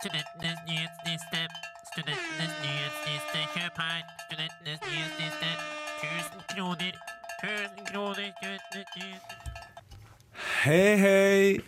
[0.00, 1.40] Studentenes nyhetsliste.
[1.92, 3.40] Studentenes nyhetsliste.
[3.54, 3.98] Kjøp her.
[4.24, 5.50] Studentenes nyhetsliste.
[6.00, 6.94] 1000 kroner.
[7.44, 8.30] 1000 kroner.
[8.38, 9.34] Studentenes nyhetsliste.
[10.64, 11.60] Hei, hei!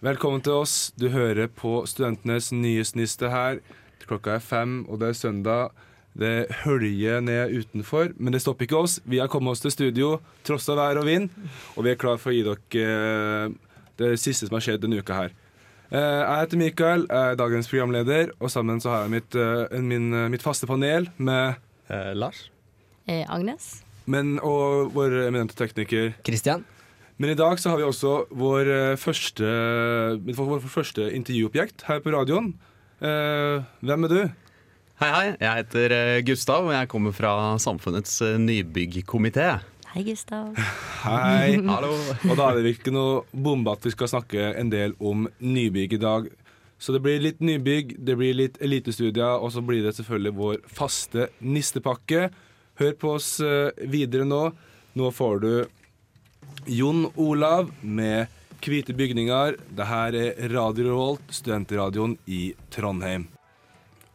[0.00, 0.92] Velkommen til oss.
[1.00, 3.64] Du hører på Studentenes nyhetsliste her.
[4.04, 5.68] Klokka er fem, og det er søndag.
[6.12, 9.00] Det høljer ned utenfor, men det stopper ikke oss.
[9.04, 11.32] Vi har kommet oss til studio tross av vær og vind,
[11.76, 13.60] og vi er klar for å gi dere eh,
[13.96, 15.40] det siste som har skjedd denne uka her.
[15.90, 19.80] Eh, Jeg heter Mikael, jeg er dagens programleder, og sammen så har jeg mitt, eh,
[19.82, 21.56] min, mitt faste panel med
[21.90, 22.50] Eh, Lars?
[23.08, 23.82] Eh, Agnes?
[24.06, 26.64] men, og vår eminente tekniker Kristian?
[27.18, 29.44] Men i dag så har vi også vår eh, første,
[30.24, 32.54] vår første intervjuobjekt her på radioen.
[33.02, 34.30] Eh, hvem er du?
[35.00, 35.36] Hei, hei.
[35.40, 39.58] Jeg heter eh, Gustav, og jeg kommer fra Samfunnets eh, nybyggkomité.
[39.90, 40.54] Hei, Gustav.
[41.02, 41.56] Hei.
[41.74, 41.90] Hallo.
[42.28, 45.96] Og da er det ikke noe bombe at vi skal snakke en del om nybygg
[45.96, 46.28] i dag.
[46.78, 50.60] Så det blir litt nybygg, det blir litt elitestudier, og så blir det selvfølgelig vår
[50.70, 52.28] faste nistepakke.
[52.78, 54.44] Hør på oss eh, videre nå.
[54.94, 55.50] Nå får du
[56.70, 58.30] Jon Olav med
[58.62, 59.58] Hvite bygninger.
[59.74, 63.26] Det her er Radio Revolt, studentradioen i Trondheim.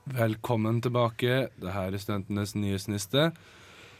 [0.05, 1.49] Velkommen tilbake.
[1.59, 3.33] Det her er Studentenes nyhetsniste.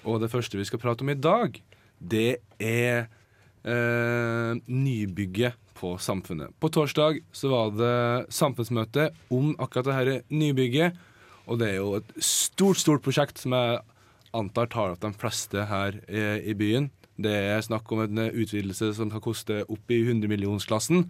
[0.05, 1.57] Og det første vi skal prate om i dag,
[1.99, 3.07] det er
[3.65, 6.53] eh, nybygget på Samfunnet.
[6.61, 10.95] På torsdag så var det samfunnsmøte om akkurat det her nybygget.
[11.45, 13.81] Og det er jo et stort, stort prosjekt som jeg
[14.35, 16.89] antar tar opp de fleste her i, i byen.
[17.21, 21.05] Det er snakk om en utvidelse som kan koste opp i 100-millionsklassen.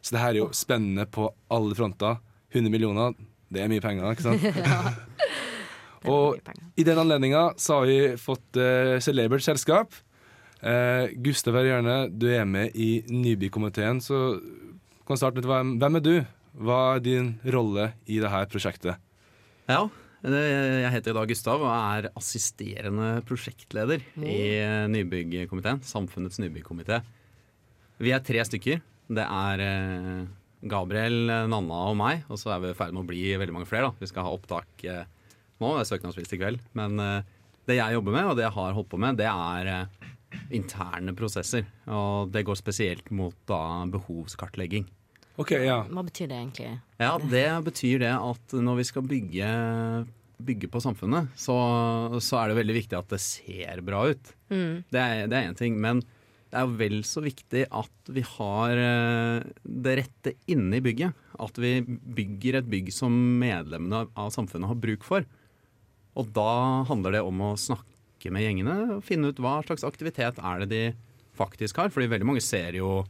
[0.00, 2.20] Så det her er jo spennende på alle fronter.
[2.54, 3.12] 100 millioner,
[3.52, 4.42] det er mye penger, ikke sant?
[6.08, 6.38] Og
[6.80, 9.92] i den anledninga så har vi fått uh, celebert selskap.
[10.60, 14.38] Uh, Gustav Herjerne, du er med i Nybykomiteen, så
[15.04, 16.14] kan du starte med hvem, hvem er du?
[16.60, 19.00] Hva er din rolle i dette prosjektet?
[19.70, 19.84] Ja,
[20.20, 25.80] jeg heter da Gustav og er assisterende prosjektleder i eh, nybyggkomiteen.
[25.86, 27.00] Samfunnets nybyggkomité.
[28.02, 28.82] Vi er tre stykker.
[29.08, 30.26] Det er eh,
[30.68, 32.26] Gabriel, Nanna og meg.
[32.28, 33.88] Og så er vi i ferd med å bli veldig mange flere.
[33.88, 34.02] da.
[34.02, 34.84] Vi skal ha opptak
[35.68, 36.62] eh, være søknadsfrist i kveld.
[36.78, 37.26] Men eh,
[37.68, 40.08] det jeg jobber med, og det jeg har holdt på med, det er eh,
[40.56, 41.66] interne prosesser.
[41.90, 44.88] Og det går spesielt mot da behovskartlegging.
[45.40, 45.82] OK, ja.
[45.88, 46.70] Hva betyr det egentlig?
[47.00, 49.50] Ja, det betyr det at når vi skal bygge,
[50.36, 51.56] bygge på samfunnet, så,
[52.20, 54.32] så er det veldig viktig at det ser bra ut.
[54.52, 54.82] Mm.
[54.92, 55.78] Det er det én ting.
[55.80, 56.02] Men
[56.50, 61.14] det er jo vel så viktig at vi har eh, det rette inne i bygget.
[61.40, 65.26] At vi bygger et bygg som medlemmene av samfunnet har bruk for.
[66.18, 66.50] Og da
[66.88, 70.70] handler det om å snakke med gjengene og finne ut hva slags aktivitet er det
[70.72, 70.82] de
[71.38, 71.92] faktisk har.
[71.94, 73.04] Fordi veldig mange ser jo,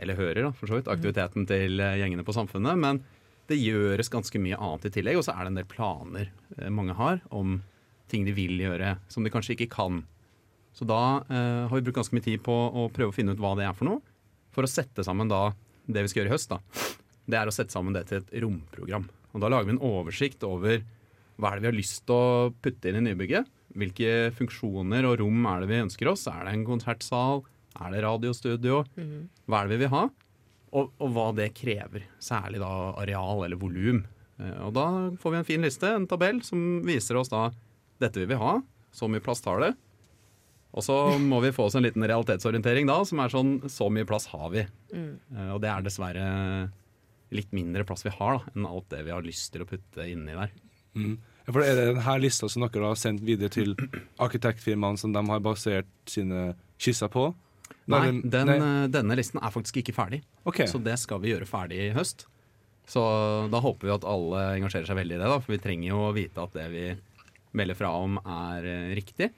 [0.00, 2.78] eller hører da, for så vidt, aktiviteten til eh, gjengene på samfunnet.
[2.78, 3.02] Men
[3.50, 6.70] det gjøres ganske mye annet i tillegg, og så er det en del planer eh,
[6.72, 7.60] mange har om
[8.12, 10.02] ting de vil gjøre som de kanskje ikke kan.
[10.76, 13.42] Så da eh, har vi brukt ganske mye tid på å prøve å finne ut
[13.42, 14.02] hva det er for noe.
[14.52, 15.50] For å sette sammen da
[15.88, 16.60] det vi skal gjøre i høst, da.
[17.26, 19.06] Det er å sette sammen det til et romprogram.
[19.32, 20.82] Og da lager vi en oversikt over
[21.40, 23.48] hva er det vi har lyst til å putte inn i nybygget.
[23.78, 26.26] Hvilke funksjoner og rom er det vi ønsker oss?
[26.28, 27.40] Er det en konsertsal?
[27.80, 28.82] Er det radiostudio?
[29.48, 30.02] Hva er det vi vil ha?
[30.72, 32.04] Og, og hva det krever.
[32.22, 32.68] Særlig da
[33.00, 34.02] areal eller volum.
[34.40, 34.86] Eh, Og da
[35.20, 37.46] får vi en fin liste, en tabell, som viser oss da
[38.00, 38.58] dette vil vi ha.
[38.92, 39.72] Så mye plass tar det.
[40.72, 40.96] Og så
[41.32, 44.48] må vi få oss en liten realitetsorientering da, som er sånn så mye plass har
[44.52, 44.64] vi.
[44.92, 45.12] Mm.
[45.54, 46.26] Og det er dessverre
[47.32, 50.04] litt mindre plass vi har da, enn alt det vi har lyst til å putte
[50.08, 50.52] inni der.
[50.96, 51.14] Mm.
[51.48, 53.74] For er det denne lista som dere har sendt videre til
[54.22, 57.30] arkitektfirmaene som de har basert sine skisser på?
[57.90, 58.58] Nei, den, nei.
[58.58, 60.68] eh, denne listen er faktisk ikke ferdig, okay.
[60.70, 62.28] så det skal vi gjøre ferdig i høst.
[62.88, 63.02] Så
[63.50, 66.04] da håper vi at alle engasjerer seg veldig i det, da, for vi trenger jo
[66.06, 66.84] å vite at det vi
[67.58, 69.32] melder fra om er eh, riktig.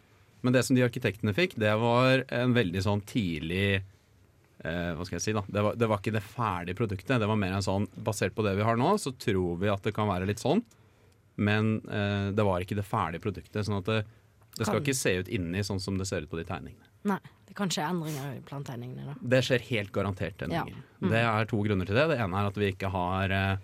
[0.44, 5.16] Men det som de arkitektene fikk, det var en veldig sånn tidlig eh, Hva skal
[5.16, 5.40] jeg si, da.
[5.48, 7.16] Det var, det var ikke det ferdige produktet.
[7.22, 9.86] Det var mer en sånn Basert på det vi har nå, så tror vi at
[9.86, 10.60] det kan være litt sånn.
[11.36, 13.66] Men eh, det var ikke det ferdige produktet.
[13.66, 14.00] Sånn at det,
[14.54, 16.90] det skal Kan- ikke se ut inni sånn som det ser ut på de tegningene.
[17.04, 19.14] Nei, det kan skje endringer i plantegningene, da.
[19.20, 20.78] Det skjer helt garantert endringer.
[21.04, 22.06] Det er to grunner til det.
[22.14, 23.56] Det ene er at vi ikke har eh,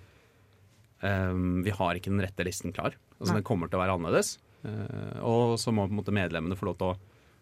[1.07, 2.99] um, Vi har ikke den rette listen klar.
[3.21, 4.35] Altså Den kommer til å være annerledes.
[4.61, 6.99] Uh, og så må på en måte medlemmene få lov til å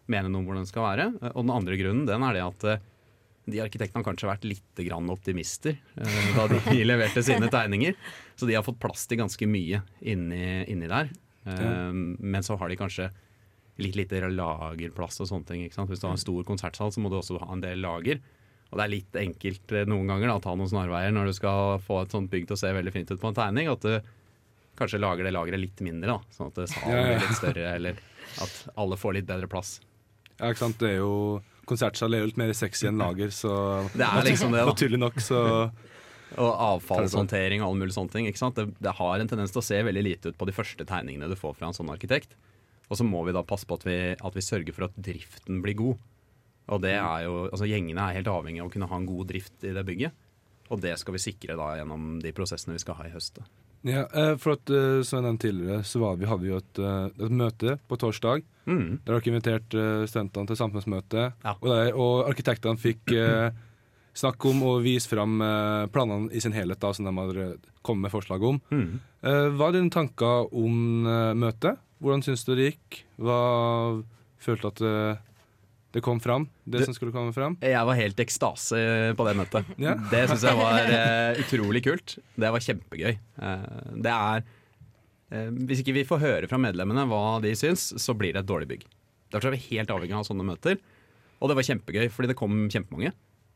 [0.09, 1.09] mene noe om hvordan den skal være.
[1.19, 2.87] Uh, og den andre grunnen den er det at eh,
[3.53, 7.97] de arkitektene har kanskje vært litt grann optimister eh, da de leverte sine tegninger.
[8.39, 11.11] Så de har fått plass til ganske mye inni, inni der.
[11.45, 11.91] Eh.
[11.91, 13.09] Men så har de kanskje
[13.79, 15.63] litt lite lagerplass og sånne ting.
[15.69, 18.21] Hvis du har en stor konsertsal, så må du også ha en del lager.
[18.69, 21.79] Og det er litt enkelt eh, noen ganger å ta noen snarveier når du skal
[21.85, 23.69] få et sånt bygg til å se veldig fint ut på en tegning.
[23.71, 23.95] At du
[24.79, 27.71] kanskje lager det lageret litt mindre, da, sånn at salen blir litt større.
[27.75, 28.03] Eller
[28.45, 29.79] at alle får litt bedre plass.
[30.37, 30.79] Ja, ikke sant.
[30.79, 33.53] Det er jo Konsertsal er jo litt mer sexy enn lager, så
[33.93, 34.73] Det er liksom det, da.
[34.73, 35.41] Naturlig nok, så
[36.37, 38.29] Og avfallshåndtering og alle mulige sånne ting.
[38.29, 38.51] Ikke?
[38.57, 41.29] Det, det har en tendens til å se veldig lite ut på de første tegningene
[41.29, 42.35] du får fra en sånn arkitekt.
[42.89, 45.61] Og så må vi da passe på at vi, at vi sørger for at driften
[45.65, 46.05] blir god.
[46.69, 49.29] Og det er jo, altså Gjengene er helt avhengig av å kunne ha en god
[49.31, 50.25] drift i det bygget.
[50.69, 53.41] Og det skal vi sikre da gjennom de prosessene vi skal ha i høst.
[53.87, 56.59] Ja, eh, for at, eh, som jeg nevnte tidligere, så var, vi hadde vi jo
[56.59, 58.43] et, eh, et møte på torsdag.
[58.67, 58.99] Mm.
[59.05, 61.31] Der dere inviterte studentene til samfunnsmøte.
[61.45, 61.55] Ja.
[61.61, 63.51] Og, der, og arkitektene fikk eh,
[64.19, 68.07] snakke om og vise fram eh, planene i sin helhet, da, som de eh, kommet
[68.07, 68.59] med forslag om.
[68.69, 68.99] Mm.
[69.23, 71.07] Eh, hva er dine tanker om
[71.39, 71.79] møtet?
[71.99, 73.03] Hvordan syns du det gikk?
[73.19, 73.39] Hva
[74.39, 75.25] følte du at
[75.91, 76.45] det kom fram?
[76.63, 77.55] Det, du, som skulle komme fram?
[77.65, 78.79] Jeg var helt i ekstase
[79.17, 79.71] på det møtet.
[79.81, 79.95] Ja.
[80.11, 82.17] Det syns jeg var uh, utrolig kult.
[82.37, 83.17] Det var kjempegøy.
[83.41, 88.13] Uh, det er uh, Hvis ikke vi får høre fra medlemmene hva de syns, så
[88.17, 88.85] blir det et dårlig bygg.
[89.33, 90.77] Derfor er vi helt avhengig av sånne møter.
[91.39, 93.15] Og det var kjempegøy, fordi det kom kjempemange.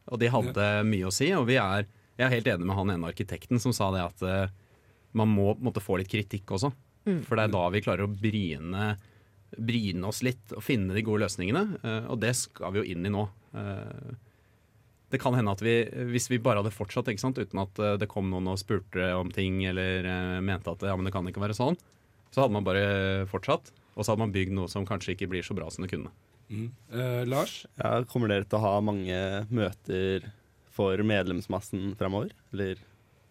[0.09, 1.29] Og de hadde mye å si.
[1.37, 1.85] Og vi er,
[2.17, 4.25] jeg er helt enig med han ene arkitekten som sa det at
[5.13, 6.71] man må måtte få litt kritikk også.
[7.27, 8.93] For det er da vi klarer å bryne,
[9.57, 11.79] bryne oss litt og finne de gode løsningene.
[11.83, 13.27] eh, og det skal vi jo inn i nå.
[13.53, 14.13] Eh,
[15.13, 15.75] det kan hende at vi,
[16.09, 19.11] hvis vi bare hadde fortsatt ikke sant, uten at eh, det kom noen og spurte
[19.13, 20.07] om ting eller
[20.41, 21.77] mente at ja, men det kan ikke være sånn,
[22.33, 23.69] så hadde man bare fortsatt.
[23.93, 26.09] Og så hadde man bygd noe som kanskje ikke blir så bra som det kunne.
[26.49, 27.59] Eh, Lars?
[27.77, 29.19] Ja, kommer dere til å ha mange
[29.53, 30.25] møter
[30.73, 32.33] for medlemsmassen fremover?
[32.53, 32.81] Eller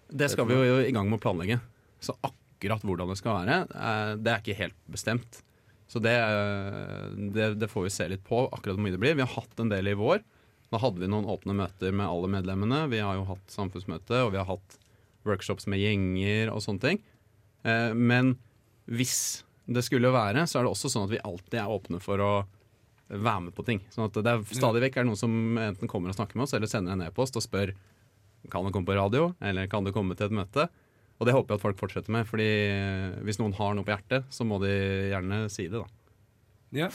[0.06, 1.58] Det skal vi jo i gang med å planlegge.
[2.02, 3.58] Så akkurat hvordan det skal være,
[4.22, 5.42] det er ikke helt bestemt.
[5.92, 9.18] Så det, eh, det, det får vi se litt på, akkurat hvor mye det blir.
[9.18, 10.22] Vi har hatt en del i vår.
[10.72, 12.86] Da hadde vi noen åpne møter med alle medlemmene.
[12.88, 14.78] Vi har jo hatt samfunnsmøte, og vi har hatt
[15.28, 17.02] workshops med gjenger og sånne ting.
[17.68, 18.38] Eh, Men
[18.88, 22.24] hvis det skulle være, så er det også sånn at vi alltid er åpne for
[22.24, 22.32] å
[23.12, 23.82] være med på ting.
[23.92, 26.70] Sånn at det er stadig vekk noen som enten kommer og snakker med oss, eller
[26.70, 27.74] sender en e-post og spør
[28.50, 30.64] kan du komme på radio, eller kan du komme til et møte.
[31.22, 32.50] Og det håper jeg at folk fortsetter med, fordi
[33.22, 34.72] hvis noen har noe på hjertet, så må de
[35.12, 35.86] gjerne si det, da.
[36.74, 36.88] Ja.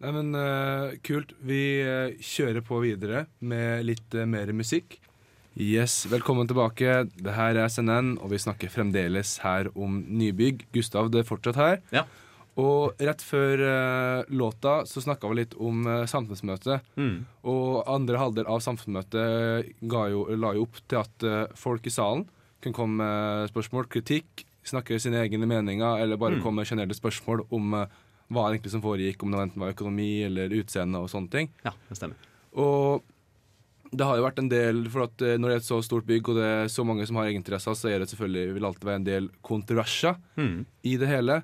[0.00, 1.34] Nei, men uh, kult.
[1.44, 4.96] Vi eh, kjører på videre med litt uh, mer musikk.
[5.60, 7.02] Yes, velkommen tilbake.
[7.16, 10.66] Det her er SNN, og vi snakker fremdeles her om nybygg.
[10.72, 11.80] Gustav, det er fortsatt her.
[11.96, 12.06] Ja.
[12.60, 16.88] Og rett før uh, låta så snakka vi litt om uh, samfunnsmøtet.
[17.44, 21.92] Og andre halvdel av samfunnsmøtet ga jo, la jo opp til at uh, folk i
[21.92, 22.24] salen
[22.66, 27.46] kunne komme med spørsmål, kritikk, snakke sine egne meninger, eller bare komme med generelle spørsmål
[27.54, 27.84] om uh,
[28.34, 31.52] hva egentlig som foregikk, om det enten var økonomi eller utseende og sånne ting.
[31.66, 32.32] Ja, det stemmer.
[32.58, 33.04] Og
[33.92, 36.08] det har jo vært en del, for at eh, når det er et så stort
[36.08, 38.88] bygg og det er så mange som har egeninteresser, så er det selvfølgelig, vil alltid
[38.88, 40.18] være en del kontroverser
[40.82, 41.40] i det hele.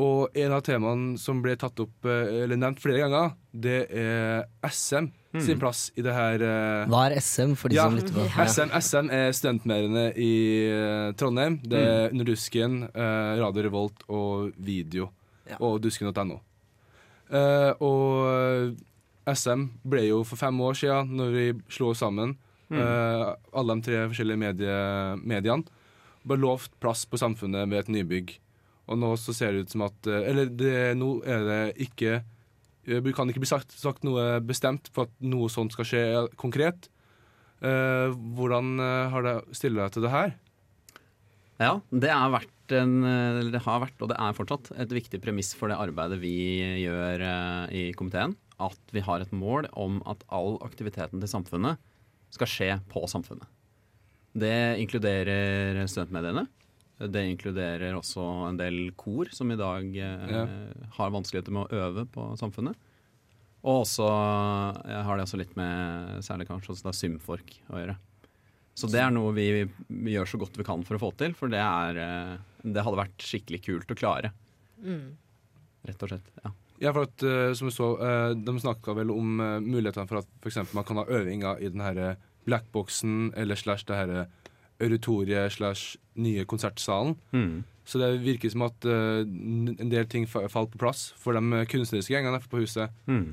[0.00, 4.46] Og en av temaene som ble tatt opp, eh, eller nevnt flere ganger, det er
[4.70, 8.16] SM sin plass i det her Uh, Hva er SM for de ja, som lytter
[8.16, 8.26] på?
[8.50, 10.32] SM, SM er studentmediene i
[10.74, 11.60] uh, Trondheim.
[11.62, 15.10] Det er Under Dusken, eh, Radio Revolt og Video.
[15.50, 15.58] Ja.
[15.62, 16.40] Og dusken.no.
[17.30, 18.76] Eh, og
[19.30, 22.36] SM ble jo for fem år siden, når vi slo oss sammen,
[22.70, 24.78] eh, alle de tre forskjellige medie,
[25.22, 25.64] mediene,
[26.26, 28.34] bare lovt plass på Samfunnet ved et nybygg.
[28.90, 32.24] Og nå så ser det ut som at Eller det, nå er det ikke
[32.86, 36.04] Det kan ikke bli sagt, sagt noe bestemt for at noe sånt skal skje
[36.40, 36.88] konkret.
[37.60, 40.30] Uh, hvordan eh, har det stiller deg til det her?
[41.60, 42.08] Ja, det,
[42.72, 42.94] en,
[43.52, 46.32] det har vært, og det er fortsatt, et viktig premiss for det arbeidet vi
[46.80, 48.32] gjør uh, i komiteen.
[48.60, 51.80] At vi har et mål om at all aktiviteten til samfunnet
[52.32, 53.44] skal skje på samfunnet.
[54.32, 56.46] Det inkluderer studentmediene.
[57.00, 60.44] Det inkluderer også en del kor som i dag eh, Ja.
[60.98, 62.76] har vanskeligheter med å øve på samfunnet.
[63.64, 64.06] Og også
[64.88, 67.96] jeg har det også litt med særlig kanskje også da Symfork å gjøre.
[68.76, 71.34] Så det er noe vi, vi gjør så godt vi kan for å få til,
[71.36, 74.30] for det, er, eh, det hadde vært skikkelig kult å klare.
[74.80, 76.34] Rett og slett.
[76.44, 76.52] ja.
[76.80, 80.22] Ja, for at, uh, som du så, uh, De snakka vel om uh, mulighetene for
[80.22, 82.16] at for eksempel man kan ha øvinger i den her
[82.48, 84.12] blackboxen eller slash det her
[84.80, 87.16] auditoriet slash nye konsertsalen.
[87.32, 87.62] Mm.
[87.90, 92.14] Så det virker som at uh, en del ting falt på plass for de kunstneriske
[92.14, 92.92] gjengene på huset.
[93.10, 93.32] Mm.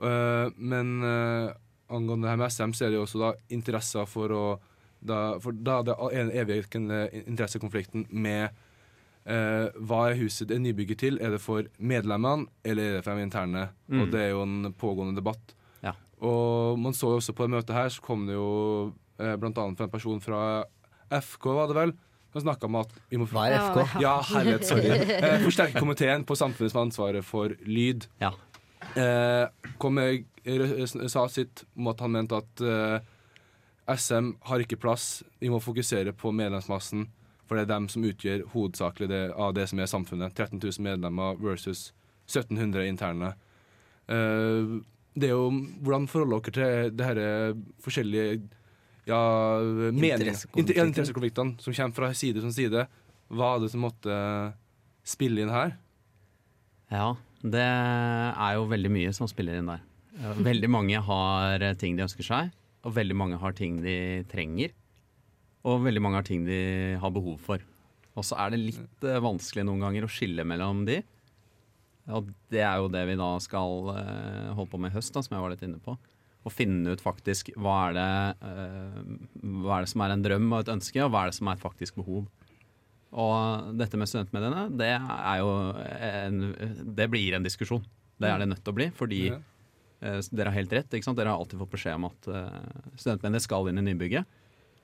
[0.00, 1.50] Uh, men uh,
[1.92, 4.46] angående det her med SM, så er det jo også da interesser for å
[4.98, 8.64] da, For da er det en evighetende interessekonflikten med
[9.28, 11.18] hva er huset det er nybygget til?
[11.22, 13.66] Er det for medlemmene, eller er det for de interne?
[13.86, 14.00] Mm.
[14.00, 15.52] Og det er jo en pågående debatt.
[15.84, 15.92] Ja.
[16.24, 18.48] Og man så jo også på det møtet her, så kom det jo
[19.14, 20.40] blant annet fra en person fra
[21.10, 21.92] FK, var det vel,
[22.32, 24.00] som snakka om at vi må Hva er FK?
[24.02, 24.90] Ja, herlighet, sorry.
[25.18, 28.08] Eh, forsterke komiteen på samfunnet som har ansvaret for lyd.
[28.22, 28.34] Ja.
[28.94, 29.48] Eh,
[29.78, 32.98] kom med, eh, sa sitt om at han mente at eh,
[33.88, 35.22] SM har ikke plass.
[35.40, 37.06] Vi må fokusere på medlemsmassen,
[37.48, 40.36] for det er dem som utgjør hovedsakelig det, av det som er samfunnet.
[40.36, 41.92] 13 000 medlemmer versus
[42.28, 43.32] 1700 interne.
[44.08, 44.78] Eh,
[45.18, 45.50] det er jo
[45.82, 47.18] Hvordan forholder dere til det her
[47.82, 48.42] forskjellige
[49.08, 49.20] ja,
[49.90, 50.88] interessekonfliktene.
[50.90, 52.86] Interessekonfliktene som kommer fra side som side.
[53.28, 54.16] Hva er det som måtte
[55.08, 55.74] spille inn her?
[56.92, 57.12] Ja,
[57.44, 59.84] det er jo veldig mye som spiller inn der.
[60.18, 62.50] Veldig mange har eh, ting de ønsker seg,
[62.82, 64.72] og veldig mange har ting de trenger.
[65.68, 66.60] Og veldig mange har ting de
[66.98, 67.62] har behov for.
[68.18, 71.00] Og så er det litt eh, vanskelig noen ganger å skille mellom de.
[72.16, 75.22] Og det er jo det vi da skal eh, holde på med i høst, da,
[75.22, 75.94] som jeg var litt inne på.
[76.48, 78.98] Å finne ut faktisk hva er, det, eh,
[79.62, 81.50] hva er det som er en drøm og et ønske, og hva er det som
[81.50, 82.26] er et faktisk behov.
[83.18, 86.40] Og dette med studentmediene, det er jo en,
[86.96, 87.84] Det blir en diskusjon.
[88.18, 89.38] Det er det nødt til å bli, fordi Ja.
[90.02, 90.90] eh, dere har helt rett.
[90.90, 92.50] Dere har alltid fått beskjed om at uh,
[92.96, 94.26] studentmediene skal inn i nybygget.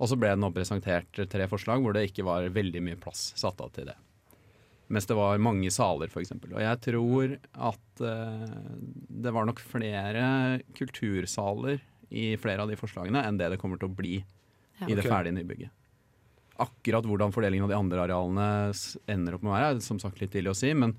[0.01, 3.33] Og så ble det nå presentert tre forslag hvor det ikke var veldig mye plass
[3.39, 3.97] satt av til det.
[4.95, 6.35] Mens det var mange saler, f.eks.
[6.39, 7.33] Og jeg tror
[7.71, 8.59] at eh,
[9.25, 10.27] det var nok flere
[10.79, 11.81] kultursaler
[12.15, 14.21] i flere av de forslagene enn det det kommer til å bli
[14.79, 14.89] Ja.
[14.91, 15.71] i det ferdige nybygget.
[16.63, 18.47] Akkurat hvordan fordelingen av de andre arealene
[19.11, 20.97] ender opp med å være, er som sagt litt tidlig å si, men,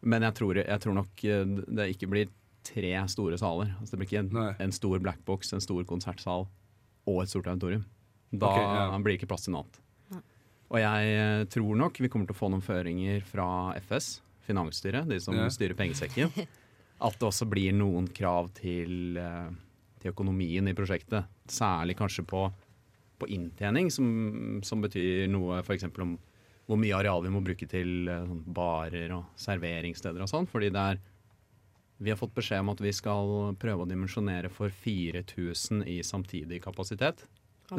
[0.00, 2.32] men jeg, tror, jeg tror nok eh, det ikke blir
[2.64, 3.74] tre store saler.
[3.76, 6.48] Altså det blir ikke en, en stor blackbox, en stor konsertsal
[7.04, 7.84] og et stort auditorium.
[8.32, 9.00] Da okay, ja.
[9.00, 9.83] blir det ikke plass til noe annet.
[10.72, 13.46] Og jeg eh, tror nok vi kommer til å få noen føringer fra
[13.84, 15.48] FS, finansstyret, de som Ja.
[15.52, 16.32] styrer pengesekken,
[17.06, 19.50] at det også blir noen krav til, eh,
[20.00, 21.28] til økonomien i prosjektet.
[21.48, 22.46] Særlig kanskje på,
[23.20, 25.84] på inntjening, som, som betyr noe f.eks.
[26.00, 26.16] om
[26.64, 30.48] hvor mye areal vi må bruke til eh, sånn barer og serveringssteder og sånn.
[30.48, 31.02] Fordi det er
[32.02, 36.58] Vi har fått beskjed om at vi skal prøve å dimensjonere for 4000 i samtidig
[36.64, 37.22] kapasitet.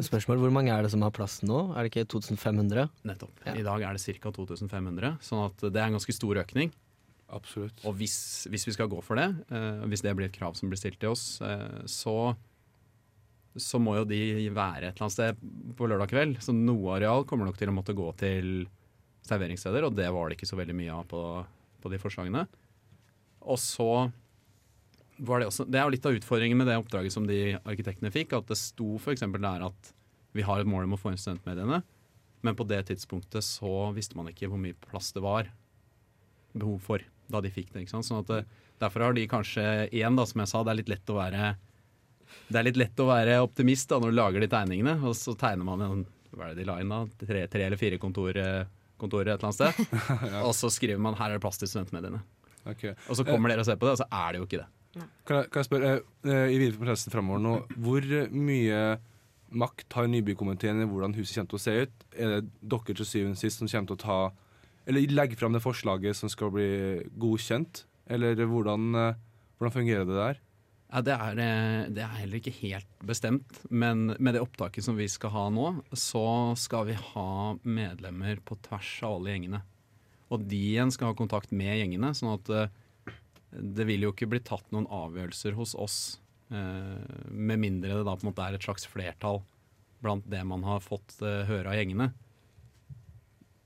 [0.04, 1.60] Spørsmål hvor mange er det som har plass nå?
[1.74, 2.88] Er det ikke 2500?
[3.08, 3.44] Nettopp.
[3.46, 3.54] Ja.
[3.56, 4.32] I dag er det ca.
[4.34, 6.72] 2500, sånn at det er en ganske stor økning.
[7.34, 7.80] Absolutt.
[7.88, 10.70] Og hvis, hvis vi skal gå for det, eh, hvis det blir et krav som
[10.70, 12.34] blir stilt til oss, eh, så,
[13.58, 14.20] så må jo de
[14.54, 15.40] være et eller annet sted
[15.78, 16.38] på lørdag kveld.
[16.44, 18.68] Så noe areal kommer nok til å måtte gå til
[19.26, 21.22] serveringssteder, og det var det ikke så veldig mye av på,
[21.82, 22.46] på de forslagene.
[23.46, 23.90] Og så
[25.16, 28.34] det også Det er jo litt av utfordringen med det oppdraget som de arkitektene fikk,
[28.36, 29.24] at det sto f.eks.
[29.24, 29.92] der at
[30.36, 31.80] vi har et mål om å få inn studentmediene,
[32.44, 35.48] men på det tidspunktet så visste man ikke hvor mye plass det var
[36.52, 37.86] behov for da de fikk det.
[37.90, 38.44] Sånn at det,
[38.76, 41.54] Derfor har de kanskje igjen, da, som jeg sa, det er litt lett å være
[42.52, 45.84] er lett å være optimist da når du lager de tegningene, og så tegner man
[45.86, 46.04] en
[46.36, 48.66] hva er det de la inn da, tre, tre eller fire kontor, eh,
[49.00, 50.02] kontorer et eller annet sted.
[50.46, 52.20] Og så skriver man her er det plass til studentmediene.
[52.66, 52.92] Okay.
[53.08, 54.66] Og så kommer dere og ser på det, og så er det jo ikke det.
[54.96, 58.80] Kan jeg, kan jeg spørre, eh, eh, i videre prosessen framover nå, hvor mye
[59.56, 62.06] makt har nybykomiteen i hvordan huset kommer til å se ut?
[62.16, 64.18] Er det dere til syvende og sist som kommer til å ta
[64.86, 66.70] Eller legge fram det forslaget som skal bli
[67.18, 67.84] godkjent?
[68.06, 69.16] Eller hvordan, eh,
[69.58, 70.42] hvordan fungerer det der?
[70.86, 74.94] Ja, det, er, eh, det er heller ikke helt bestemt, men med det opptaket som
[74.96, 79.62] vi skal ha nå, så skal vi ha medlemmer på tvers av alle gjengene.
[80.30, 82.70] Og de igjen skal ha kontakt med gjengene, sånn at eh,
[83.52, 85.98] det vil jo ikke bli tatt noen avgjørelser hos oss,
[86.50, 86.98] eh,
[87.30, 89.42] med mindre det da på en måte er et slags flertall
[90.02, 92.12] blant det man har fått eh, høre av gjengene.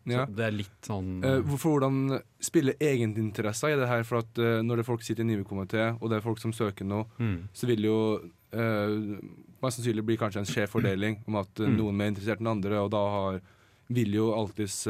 [0.08, 0.25] Ja.
[0.26, 4.02] Så det er litt sånn Eh, hvorfor hvordan spiller egeninteresser i det her?
[4.08, 6.54] For at eh, når det er folk sitter i nybykomité, og det er folk som
[6.56, 7.37] søker noe, mm.
[7.54, 8.94] så vil jo eh,
[9.60, 11.76] mest sannsynlig bli kanskje en skjev fordeling om at Mm.
[11.76, 13.40] noen er interessert enn andre, og da har,
[13.92, 14.87] vil jo alltids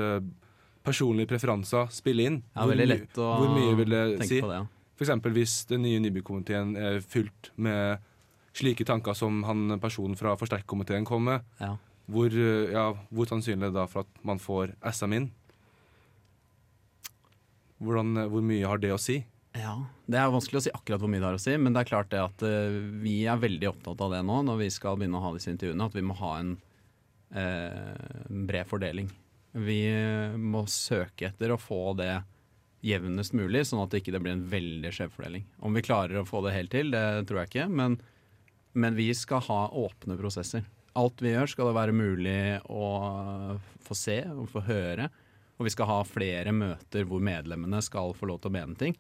[0.87, 2.37] personlige preferanser spille inn.
[2.55, 4.39] Ja, hvor, my- lett å hvor mye vil det tenke si?
[4.41, 4.61] på det.
[4.63, 4.67] Ja.
[5.01, 7.99] Eksempel hvis den nye nybykomiteen er fylt med
[8.57, 11.77] slike tanker som han personen fra forsterkerkomiteen kom med, Ja.
[12.11, 15.31] hvor, eh, ja, hvor sannsynlig er det da for at man får SM inn?
[17.81, 19.23] Hvordan, eh, hvor mye har det å si?
[19.57, 19.77] Ja,
[20.09, 21.91] Det er vanskelig å si akkurat hvor mye det har å si, men det er
[21.91, 25.19] klart det at eh, vi er veldig opptatt av det nå når vi skal begynne
[25.19, 26.53] å ha disse intervjuene, at vi må ha en
[27.35, 29.11] eh, bred fordeling.
[29.55, 29.81] Vi
[30.39, 32.23] må søke etter å få det
[32.85, 35.47] jevnest mulig, sånn at det ikke blir en veldig skjev fordeling.
[35.61, 37.99] Om vi klarer å få det helt til, det tror jeg ikke, men,
[38.73, 40.65] men vi skal ha åpne prosesser.
[40.99, 42.87] Alt vi gjør skal det være mulig å
[43.87, 45.11] få se og få høre.
[45.61, 48.97] Og vi skal ha flere møter hvor medlemmene skal få lov til å mene ting.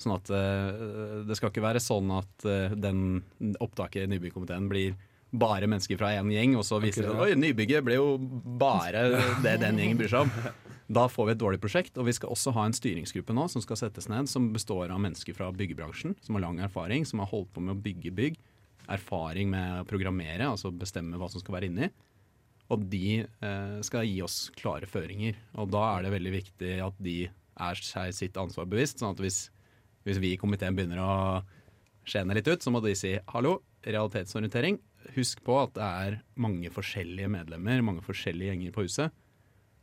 [0.00, 3.20] Sånn at eh, det skal ikke være sånn at eh, den
[3.60, 4.96] opptaket i Nybykomiteen blir
[5.30, 8.16] bare mennesker fra én gjeng, og så viser det seg at nybygget ble jo
[8.60, 9.06] bare
[9.44, 10.50] det den gjengen bryr seg om.
[10.90, 11.98] Da får vi et dårlig prosjekt.
[12.02, 14.98] Og vi skal også ha en styringsgruppe nå som skal settes ned, som består av
[15.02, 18.40] mennesker fra byggebransjen, som har lang erfaring, som har holdt på med å bygge bygg.
[18.90, 21.90] Erfaring med å programmere, altså bestemme hva som skal være inni.
[22.74, 25.38] Og de eh, skal gi oss klare føringer.
[25.62, 28.98] Og da er det veldig viktig at de er seg sitt ansvar bevisst.
[28.98, 29.44] Sånn at hvis,
[30.06, 31.14] hvis vi i komiteen begynner å
[32.08, 34.80] skjene litt ut, så må de si hallo, realitetsorientering.
[35.16, 39.16] Husk på at det er mange forskjellige medlemmer, mange forskjellige gjenger på huset.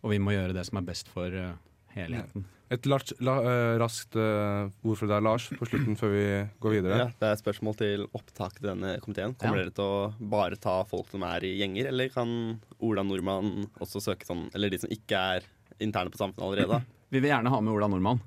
[0.05, 1.55] Og vi må gjøre det som er best for uh,
[1.95, 2.45] helheten.
[2.71, 6.23] Et large, la, uh, raskt uh, ord fra deg, Lars, på slutten før vi
[6.63, 6.97] går videre.
[7.01, 9.35] Ja, det er et spørsmål til opptak til denne komiteen.
[9.39, 9.67] Kommer Ja.
[9.67, 12.31] dere til å bare ta folk som er i gjenger, eller kan
[12.83, 15.47] Ola Nordmann også søke sånn Eller de som ikke er
[15.83, 16.81] interne på samfunnet allerede?
[17.13, 18.19] Vi vil gjerne ha med Ola Nordmann.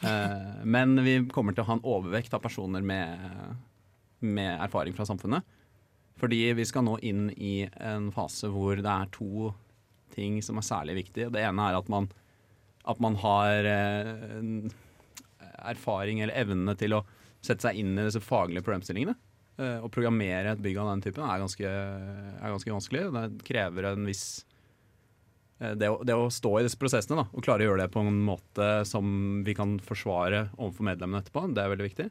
[0.00, 3.18] Eh, men vi kommer til å ha en overvekt av personer med,
[4.22, 5.42] med erfaring fra samfunnet.
[6.18, 9.52] Fordi vi skal nå inn i en fase hvor det er to
[10.14, 11.30] ting som er særlig viktige.
[11.30, 12.08] Det ene er at man,
[12.88, 14.74] at man har eh,
[15.70, 17.04] erfaring eller evne til å
[17.44, 19.14] sette seg inn i disse faglige problemstillingene.
[19.58, 23.08] Eh, Å programmere et bygg av den typen er ganske, er ganske vanskelig.
[23.14, 24.24] Det krever en viss
[25.62, 27.92] eh, det å, det å stå i disse prosessene da, og klare å gjøre det
[27.94, 32.08] på en måte som vi kan forsvare overfor medlemmene etterpå, det er veldig viktig.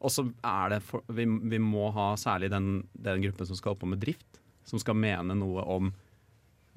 [0.00, 3.74] Og så er det for, vi, vi må ha særlig den, den gruppen som skal
[3.74, 5.92] holde på med drift, som skal mene noe om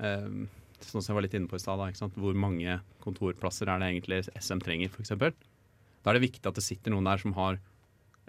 [0.04, 0.44] eh,
[0.84, 1.80] Sånn som jeg var litt inne på i stad,
[2.20, 5.14] hvor mange kontorplasser er det egentlig SM trenger, f.eks.
[5.16, 7.56] Da er det viktig at det sitter noen der som har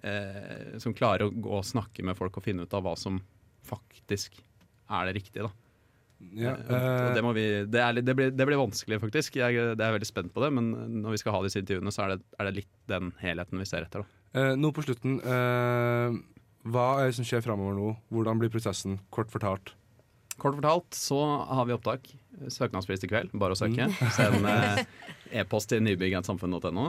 [0.07, 3.19] eh, Som klarer å gå og snakke med folk og finne ut av hva som
[3.67, 5.49] faktisk er det riktige.
[5.49, 5.53] da.
[6.39, 9.41] Ja, eh, det, må vi, det, er, det, blir, det blir vanskelig, faktisk.
[9.41, 10.53] Jeg, det er veldig spent på det.
[10.55, 10.71] Men
[11.03, 13.69] når vi skal ha disse intervjuene, så er det, er det litt den helheten vi
[13.69, 14.05] ser etter.
[14.05, 14.24] Da.
[14.35, 15.19] Eh, nå på slutten.
[15.25, 16.19] Uh,
[16.71, 17.95] hva er det som skjer framover nå?
[18.15, 18.99] Hvordan blir prosessen?
[19.15, 19.75] Kort fortalt.
[20.41, 22.09] Kort fortalt så har vi opptak.
[22.51, 23.35] Søknadsfrist i kveld.
[23.39, 23.87] Bare å søke.
[24.17, 24.83] Send eh,
[25.43, 26.89] e-post til nybygg.samfunn.no.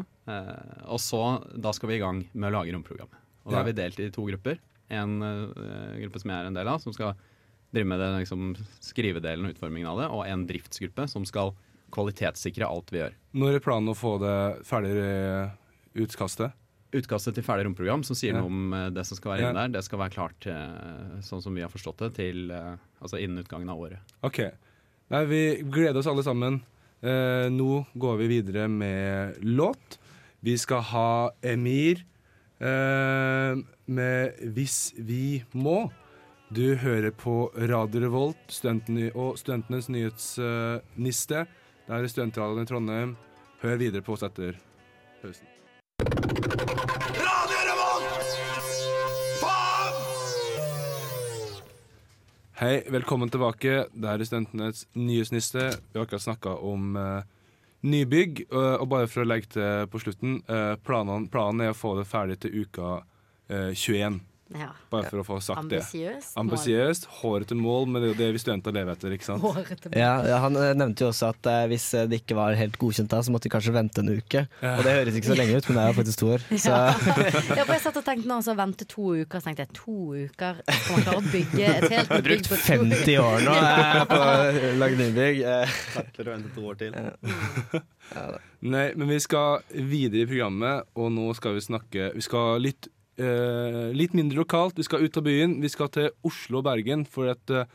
[0.90, 1.22] Og så,
[1.54, 3.22] da skal vi i gang med å lage romprogrammet.
[3.46, 4.58] Og da er vi delt i to grupper.
[4.90, 7.14] En gruppe som jeg er en del av, som skal
[7.76, 11.54] drive med det, liksom, skrivedelen og utformingen av det, og en driftsgruppe som skal
[11.96, 13.16] kvalitetssikre alt vi gjør.
[13.38, 14.36] Når er planen å få det
[14.68, 14.96] ferdig
[16.06, 16.56] utkastet?
[17.00, 19.74] Utkastet til ferdig romprogram som sier noe om eh, det som skal være inne der,
[19.78, 23.44] det skal være klart eh, sånn som vi har forstått det, til eh, altså innen
[23.44, 24.16] utgangen av året.
[24.26, 24.42] OK.
[25.14, 26.64] Nei, vi gleder oss alle sammen.
[27.06, 30.00] Eh, nå går vi videre med låt.
[30.46, 32.06] Vi skal ha Emir
[32.60, 33.54] eh,
[33.86, 35.92] med 'Hvis vi må'.
[36.54, 41.48] Du hører på Radio Revolt studentene, og Studentenes nyhetsniste.
[41.88, 43.16] Det er Studentradioen i Trondheim.
[43.62, 44.54] Hør videre på oss etter
[45.24, 46.45] pausen.
[52.56, 53.72] Hei, velkommen tilbake.
[53.92, 55.64] Det er Studentenes nyhetsniste.
[55.92, 57.26] Vi har akkurat snakka om uh,
[57.84, 58.46] nybygg.
[58.48, 61.98] uh, og bare for å legge til på slutten, uh, planen, planen er å få
[61.98, 62.94] det ferdig til uka
[63.52, 64.22] eh, 21.
[64.54, 64.70] Ja.
[64.94, 65.82] Bare for å få sagt det.
[66.38, 67.08] Ambisiøst.
[67.22, 69.46] Hårete mål, men det er jo det vi studenter lever etter, ikke sant?
[69.96, 72.78] Ja, ja, Han eh, nevnte jo også at eh, hvis eh, det ikke var helt
[72.82, 74.46] godkjent da, så måtte de kanskje vente en uke.
[74.62, 76.46] Og det høres ikke så lenge ut, men det er jo faktisk to år.
[76.66, 79.74] Så Ja, for jeg satt og tenkte nå, så vente to uker, så tenkte jeg
[79.78, 79.98] to
[80.30, 83.46] uker skal man klare å bygge et helt nytt bygg brukt på to 50 år
[83.46, 85.42] nå eh, på å lage nybygg.
[85.42, 86.98] Eh, Takler å vente to år til.
[88.76, 92.88] Nei, men vi skal videre i programmet, og nå skal vi snakke Vi skal litt,
[93.22, 94.78] eh, litt mindre lokalt.
[94.80, 95.60] Vi skal ut av byen.
[95.64, 97.70] Vi skal til Oslo og Bergen, for at eh,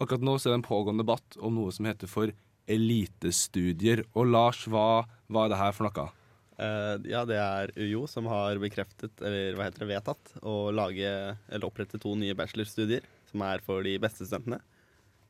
[0.00, 2.32] akkurat nå er det en pågående debatt om noe som heter for
[2.70, 4.04] elitestudier.
[4.16, 6.08] Og Lars, hva, hva er det her for noe?
[6.56, 11.12] Eh, ja, det er UiO som har bekreftet, eller hva heter det, vedtatt, å lage,
[11.50, 14.62] eller opprette to nye bachelorstudier som er for de beste studentene.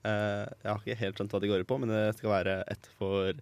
[0.07, 2.61] Eh, jeg har ikke helt skjønt hva de går ut på, men det skal være
[2.71, 3.33] ett for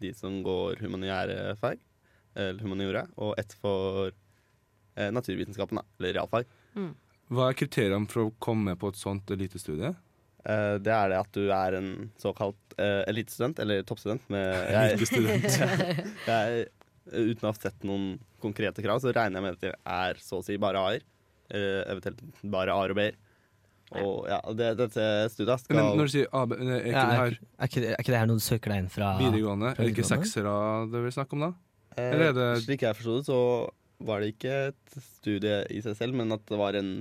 [0.00, 1.80] de som går humaniære fag,
[2.36, 4.12] eller humaniora, og ett for
[5.00, 6.50] eh, naturvitenskapen, da, eller realfag.
[7.30, 9.92] Hva er kriteriene for å komme med på et sånt elitestudie?
[10.44, 14.24] Eh, det er det at du er en såkalt eh, elitestudent, eller toppstudent.
[14.32, 14.98] Med, jeg,
[16.30, 16.68] jeg,
[17.12, 20.40] uten å ha sett noen konkrete krav, så regner jeg med at det er så
[20.40, 21.04] å si bare A-er.
[21.50, 23.18] eh, eventuelt bare A-er og B-er.
[24.00, 27.16] Og ja, det, dette studiet skal Men når du sier AB, er ikke ja, det
[27.18, 29.08] er, er, ikke, er ikke det her noe du søker deg inn fra?
[29.18, 29.72] videregående?
[29.74, 30.52] Er det ikke seksere
[30.92, 31.48] det vi snakker om da?
[31.96, 33.38] Eh, Eller er det- Slik jeg forsto det, så
[34.00, 36.92] var det ikke et studie i seg selv, men at det var en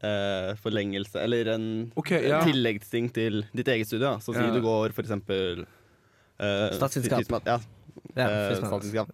[0.00, 1.66] eh, forlengelse, eller en
[1.98, 2.42] okay, ja.
[2.46, 4.06] tilleggsting til ditt eget studie.
[4.06, 4.20] Da.
[4.22, 4.52] Så si Ja.
[4.54, 7.42] du går for eksempel eh, Statsvitenskap.
[7.46, 7.58] Ja,
[8.16, 9.10] Ja, eh, statsvitenskap.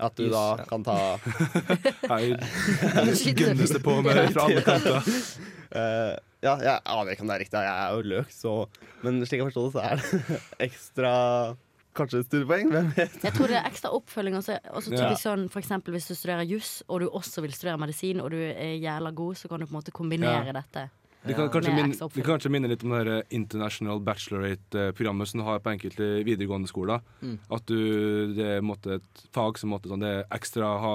[0.00, 0.64] At du da ja.
[0.68, 1.18] kan ta
[3.40, 5.14] gunnes det på med fra alle kanter.
[5.70, 8.52] Uh, Ja, jeg aner ikke om det er riktig, jeg er jo løk, så
[9.04, 10.38] Men slik jeg forstår det, så er det
[10.70, 11.12] ekstra
[11.94, 12.68] Kanskje studiepoeng?
[12.70, 13.16] Hvem vet?
[13.24, 14.36] Jeg tror det er ekstra oppfølging.
[14.38, 15.14] Også, også og Ja.
[15.18, 18.36] sånn, for eksempel hvis du studerer juss, og du også vil studere medisin, og du
[18.38, 20.52] er jævla god, så kan du på en måte kombinere Ja.
[20.52, 20.90] dette.
[21.26, 25.40] Det kan, kanskje minne, det kan kanskje minne litt om det her International Bachelorate-programmet som
[25.40, 27.02] du har på enkelte videregående skoler.
[27.20, 27.38] Mm.
[27.52, 30.94] At du, det er måtte, et fag som måtte, sånn, det er ekstra ha,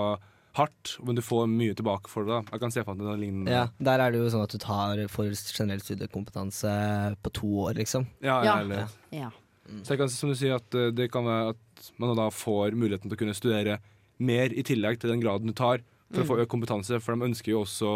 [0.57, 2.31] hardt, men du får mye tilbake for det.
[2.47, 2.51] da.
[2.55, 3.51] Jeg kan se for meg noe lignende.
[3.51, 6.73] Ja, der er det jo sånn at du tar for generell studiekompetanse
[7.21, 8.07] på to år, liksom.
[8.23, 8.87] Ja, Ja.
[9.11, 9.29] ja,
[9.65, 9.81] Ja.
[9.83, 12.75] Så jeg kan, som du sier, at eh, det kan være at man da får
[12.77, 13.79] muligheten til å kunne studere
[14.23, 15.81] mer i tillegg til den graden du tar,
[16.13, 16.99] for å få økt kompetanse.
[17.03, 17.89] For de ønsker jo også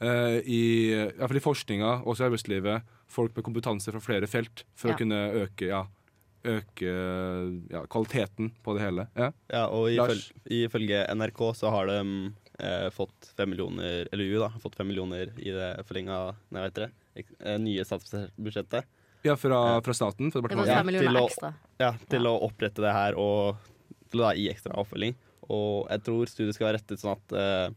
[0.00, 0.62] eh, i,
[0.94, 4.90] i hvert fall i forskninga, også i arbeidslivet, folk med kompetanse fra flere felt for
[4.90, 4.94] Ja.
[4.96, 5.82] å kunne øke, ja,
[6.46, 6.94] øke
[7.74, 9.08] ja, kvaliteten på det hele.
[9.18, 9.30] Ja.
[9.52, 10.32] Ja, og ifølge,
[10.64, 11.98] ifølge NRK så har de
[12.62, 14.48] eh, fått fem millioner Eller UiO, da.
[14.54, 16.20] har Fått fem millioner i det forlenga
[16.54, 18.86] eh, nye statsbudsjettet.
[19.26, 21.52] Ja, fra, fra staten, fra Det var 5 millioner ekstra.
[21.82, 22.32] Ja, til Ja.
[22.32, 23.56] å opprette det her og
[24.10, 25.16] til å da gi ekstra oppfølging.
[25.52, 27.74] Og jeg tror studiet skal være rettet sånn at eh,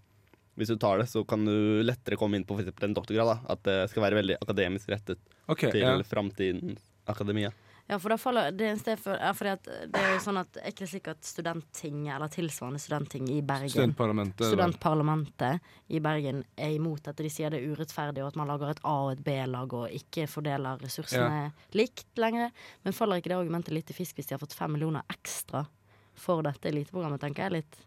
[0.59, 2.73] hvis du tar det, så kan du lettere komme inn på f.eks.
[2.83, 3.29] en doktorgrad.
[3.31, 5.97] da At det skal være veldig akademisk rettet okay, til ja.
[6.07, 7.53] framtidens akademia.
[7.89, 10.37] Ja, for da faller det eneste jeg føler, ja, fordi at det er jo sånn
[10.37, 14.43] at er ikke sikkert slik at studenttinget, eller tilsvarende studentting i Bergen Studentparlamentet.
[14.45, 17.25] Studentparlamentet i Bergen er imot dette.
[17.25, 19.95] De sier det er urettferdig, og at man lager et A- og et B-lag og
[19.97, 22.53] ikke fordeler ressursene likt lenger.
[22.85, 25.65] Men faller ikke det argumentet litt i fisk hvis de har fått fem millioner ekstra
[26.13, 27.81] for dette eliteprogrammet, tenker jeg litt.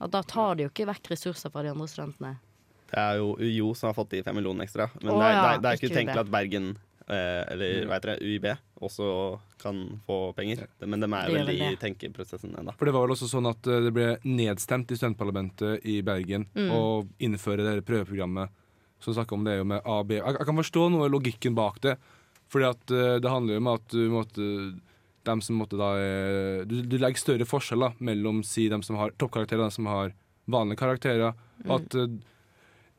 [0.00, 2.34] At da tar de jo ikke vekk ressurser fra de andre studentene.
[2.88, 4.88] Det er jo UiO som har fått de fem millionene ekstra.
[5.02, 6.68] Men Å, det, er, det, er, det er ikke ikke utenkelig at Bergen
[7.08, 8.46] eh, eller hva heter det, UiB
[8.86, 9.06] også
[9.62, 10.66] kan få penger.
[10.84, 12.74] Men de er veldig vel i tenkeprosessen ennå.
[12.78, 16.46] For det var vel også sånn at eh, det ble nedstemt i studentparlamentet i Bergen
[16.54, 16.70] Mm.
[16.70, 16.82] å
[17.24, 18.50] innføre det prøveprogrammet
[19.00, 20.16] som snakker om det med A, B.
[20.20, 21.96] Jeg, jeg kan forstå noe av logikken bak det.
[22.52, 24.48] Fordi at eh, det handler jo om at du måtte
[25.24, 29.14] dem som måtte da eh, du, du legger større forskjeller mellom si dem som har
[29.16, 30.12] toppkarakterer og dem som har
[30.52, 31.32] vanlige karakterer.
[31.64, 31.70] Mm.
[31.78, 31.96] At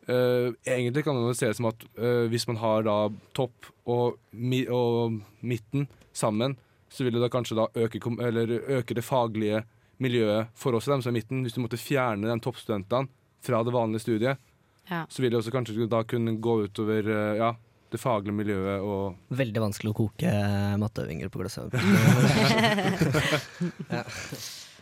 [0.08, 2.96] eh, eh, egentlig kan man se det som at uh, hvis man har da
[3.38, 6.56] topp og, mi, og midten sammen,
[6.90, 8.46] så vil det da kanskje da øke, kom- eller
[8.80, 9.64] øke det faglige
[10.00, 11.44] miljøet for oss dem som er i midten.
[11.46, 13.08] Hvis du måtte fjerne de toppstudentene
[13.46, 14.38] fra det vanlige studiet,
[14.90, 15.06] Ja.
[15.10, 17.50] så vil det også kanskje da kunne gå utover uh, ja,
[17.92, 20.32] det faglige miljøet og Veldig vanskelig å koke
[20.82, 21.74] matteøvinger på glasset.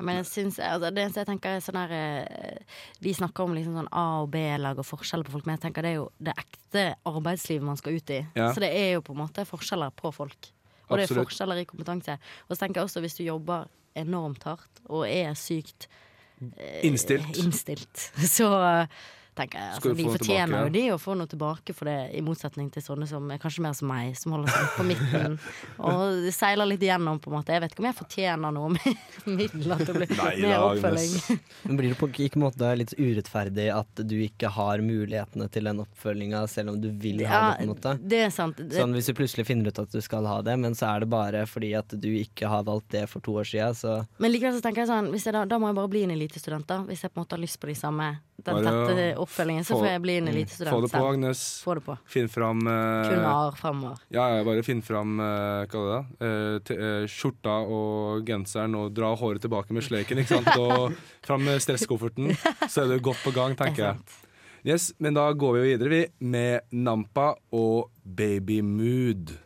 [0.00, 2.58] Men jeg synes, altså, det eneste jeg tenker er sånn eh,
[3.02, 5.82] De snakker om liksom sånn A- og B-lag og forskjeller på folk, men jeg tenker
[5.82, 8.20] det er jo det ekte arbeidslivet man skal ut i.
[8.38, 8.52] Ja.
[8.54, 10.50] Så det er jo på en måte forskjeller på folk.
[10.88, 12.14] Og det er forskjeller i kompetanse.
[12.46, 13.66] Og så tenker jeg også hvis du jobber
[13.98, 15.88] enormt hardt og er sykt
[16.56, 17.34] eh, Innstilt.
[17.42, 18.04] innstilt,
[18.36, 18.52] så
[19.38, 22.22] tenker jeg altså, De fortjener tilbake, jo de å få noe tilbake for det, i
[22.24, 25.38] motsetning til sånne som er kanskje mer som meg, som holder seg på midten
[25.88, 27.54] og seiler litt igjennom, på en måte.
[27.54, 29.02] Jeg vet ikke om jeg fortjener noe med
[29.40, 31.40] midler til å bli Nei mer da, oppfølging.
[31.68, 35.82] Men blir det på ikke måte litt urettferdig at du ikke har mulighetene til den
[35.84, 37.58] oppfølginga, selv om du vil ha Ja, det?
[37.58, 37.94] på en måte?
[38.14, 38.58] det er sant.
[38.58, 41.04] Det, Sånn Hvis du plutselig finner ut at du skal ha det, men så er
[41.04, 44.32] det bare fordi at du ikke har valgt det for to år siden, så Men
[44.34, 46.66] likevel så tenker jeg sånn hvis jeg da, da må jeg bare bli en elitestudent,
[46.68, 46.80] da.
[46.88, 49.74] Hvis jeg på en måte har lyst på de samme den tette tette oppfølgingen, så
[49.74, 51.04] få- får jeg bli en Få det på.
[51.04, 51.62] Agnes.
[51.62, 51.96] Få det på.
[52.06, 53.98] Finn fram uh, Kun A-er fremover.
[54.10, 56.00] Ja, ja, bare finn fram uh, hva er det da?
[56.24, 60.50] uh, eh, skjorta og genseren og dra håret tilbake med sleiken, ikke sant?
[60.56, 62.32] Og fram med stresskofferten,
[62.72, 64.24] så er du godt på gang, er tenker jeg.
[64.66, 69.36] Yes, men da går vi jo videre, vi, med Nampa og Baby Mood.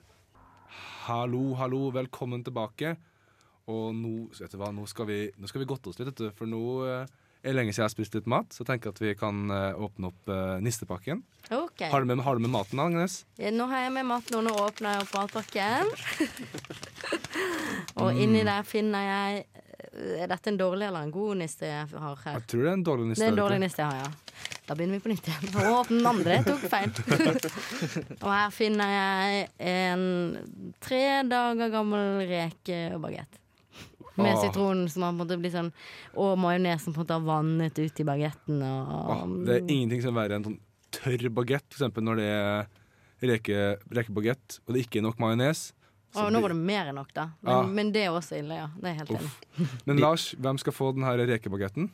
[1.09, 2.95] Hallo, hallo, velkommen tilbake.
[3.71, 6.51] Og nå, vet du hva, nå skal vi, nå skal vi godte oss litt, for
[6.51, 9.15] nå eh, er lenge siden jeg har spist litt mat, så jeg tenker at vi
[9.19, 11.23] kan eh, åpne opp eh, nistepakken.
[11.51, 11.91] Okay.
[11.91, 13.23] Har du med, har du med maten, Agnes?
[13.41, 15.91] Ja, Nå har jeg med maten, og nå åpner jeg opp matpakken.
[18.03, 19.49] og inni der finner jeg
[19.93, 22.39] Er dette en dårlig eller en god niste jeg har her?
[22.39, 23.21] Jeg tror det er en dårlig niste.
[23.21, 24.33] Det er en dårlig niste jeg har, ja.
[24.63, 25.51] Da begynner vi på nytt igjen.
[25.59, 26.39] Å, den andre.
[26.47, 26.95] Tok feil.
[28.23, 30.05] og her finner jeg en
[30.81, 33.42] tre dager gammel rekebagett.
[34.19, 34.43] Med Åh.
[34.43, 35.71] sitron som har på en måte blitt sånn
[36.21, 38.61] Og majones som på en måte har vannet ut i bagetten.
[38.61, 40.61] Og, Åh, det er ingenting som er verre enn sånn
[40.93, 42.67] tørr bagett, eksempel når det er
[43.33, 43.61] reke,
[43.95, 45.71] rekebagett, og det ikke er nok majones.
[46.13, 47.31] Å, nå var det mer enn nok, da.
[47.41, 47.61] Men, ja.
[47.79, 48.67] men det er også ille, ja.
[48.77, 49.39] Det er helt Uff.
[49.57, 49.69] enig.
[49.89, 51.89] Men Lars, hvem skal få denne rekebagetten?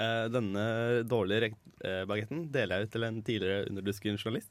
[0.00, 0.64] Eh, denne
[1.06, 4.50] dårlige rekebagetten deler jeg ut til en tidligere underdusken journalist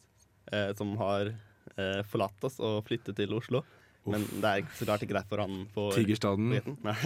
[0.53, 3.63] eh, som har eh, forlatt oss og flyttet til Oslo.
[4.07, 6.77] Men det er ikke så klart ikke derfor han får Tigerstaden.
[6.85, 6.99] Nei.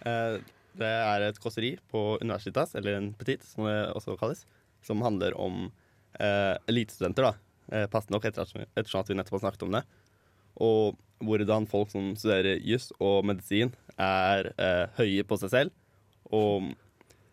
[0.00, 0.38] Eh,
[0.80, 4.46] det er et kåseri på Universitas, eller en petit, som det også kalles,
[4.80, 5.66] som handler om
[6.16, 7.32] eh, elitestudenter, da.
[7.68, 9.82] Eh, Passende nok, etter at, ettersom at vi nettopp har snakket om det.
[10.64, 15.76] Og hvordan folk som studerer juss og medisin, er eh, høye på seg selv.
[16.32, 16.70] Og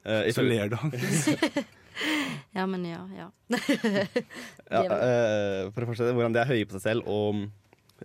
[0.03, 0.77] eh, Så ler du.
[2.57, 2.99] Ja, men ja.
[3.13, 3.27] ja.
[4.69, 7.47] Ja, eh, for å fortsette, hvordan de er høye på seg selv og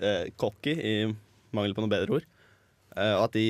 [0.01, 0.95] eh, cocky, i
[1.53, 2.27] mangel på noe bedre ord.
[2.97, 3.47] Eh, og at de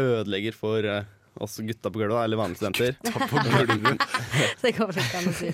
[0.00, 1.08] ødelegger for eh,
[1.40, 2.96] oss gutta på gulvet, eller vanlige studenter.
[3.30, 4.06] På gulvet.
[4.62, 5.52] Det går vel ikke an å si.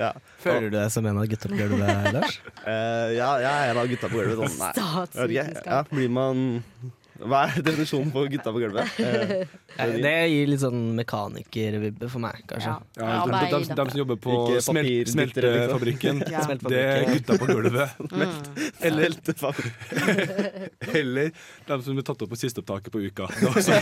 [0.00, 0.08] Ja.
[0.40, 2.40] Føler du deg som en av gutta på gulvet, Lars?
[2.64, 4.48] Eh, ja, jeg er en av gutta på gulvet.
[4.48, 4.72] Sånn, nei.
[5.18, 6.44] Jeg vet ikke, ja, blir man
[7.22, 8.86] Hva er definisjonen på gutta på gulvet?
[9.72, 12.74] Eh, Det gir litt sånn mekanikervibbe for meg, kanskje.
[12.98, 13.06] Ja.
[13.08, 14.84] Ja, de, de, de, de som jobber på Ikke smelt,
[15.32, 15.78] papirbittere, liksom.
[15.80, 16.42] smeltefabrikken, Ja.
[16.68, 17.88] det er gutta på gulvet.
[18.12, 18.28] Mm.
[18.82, 19.14] Eller,
[20.92, 21.30] Eller eller
[21.66, 23.24] de som ble tatt opp på sisteopptaket på uka.
[23.32, 23.72] Det er også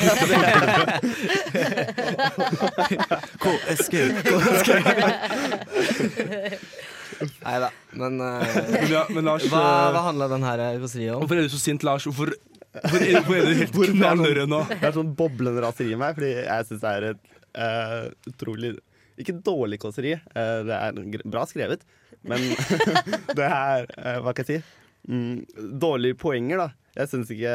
[7.40, 7.68] Nei da.
[7.92, 11.24] Men uh, Men, ja, men Lars, hva, eh, hva handla den her kåseriet om?
[11.24, 12.06] hvorfor er du så sint, Lars?
[12.08, 12.32] Hvorfor,
[12.74, 14.60] hvorfor, er, hvor er du helt er knallrød nå?
[14.70, 18.74] Det er sånn boblende raseri i meg, fordi jeg syns det er et uh, utrolig
[19.20, 21.82] Ikke dårlig kåseri, uh, det er bra skrevet,
[22.22, 22.44] men
[23.38, 24.76] det er uh, Hva kan jeg si?
[25.10, 25.46] Mm,
[25.80, 26.68] dårlige poenger, da.
[26.98, 27.54] Jeg syns ikke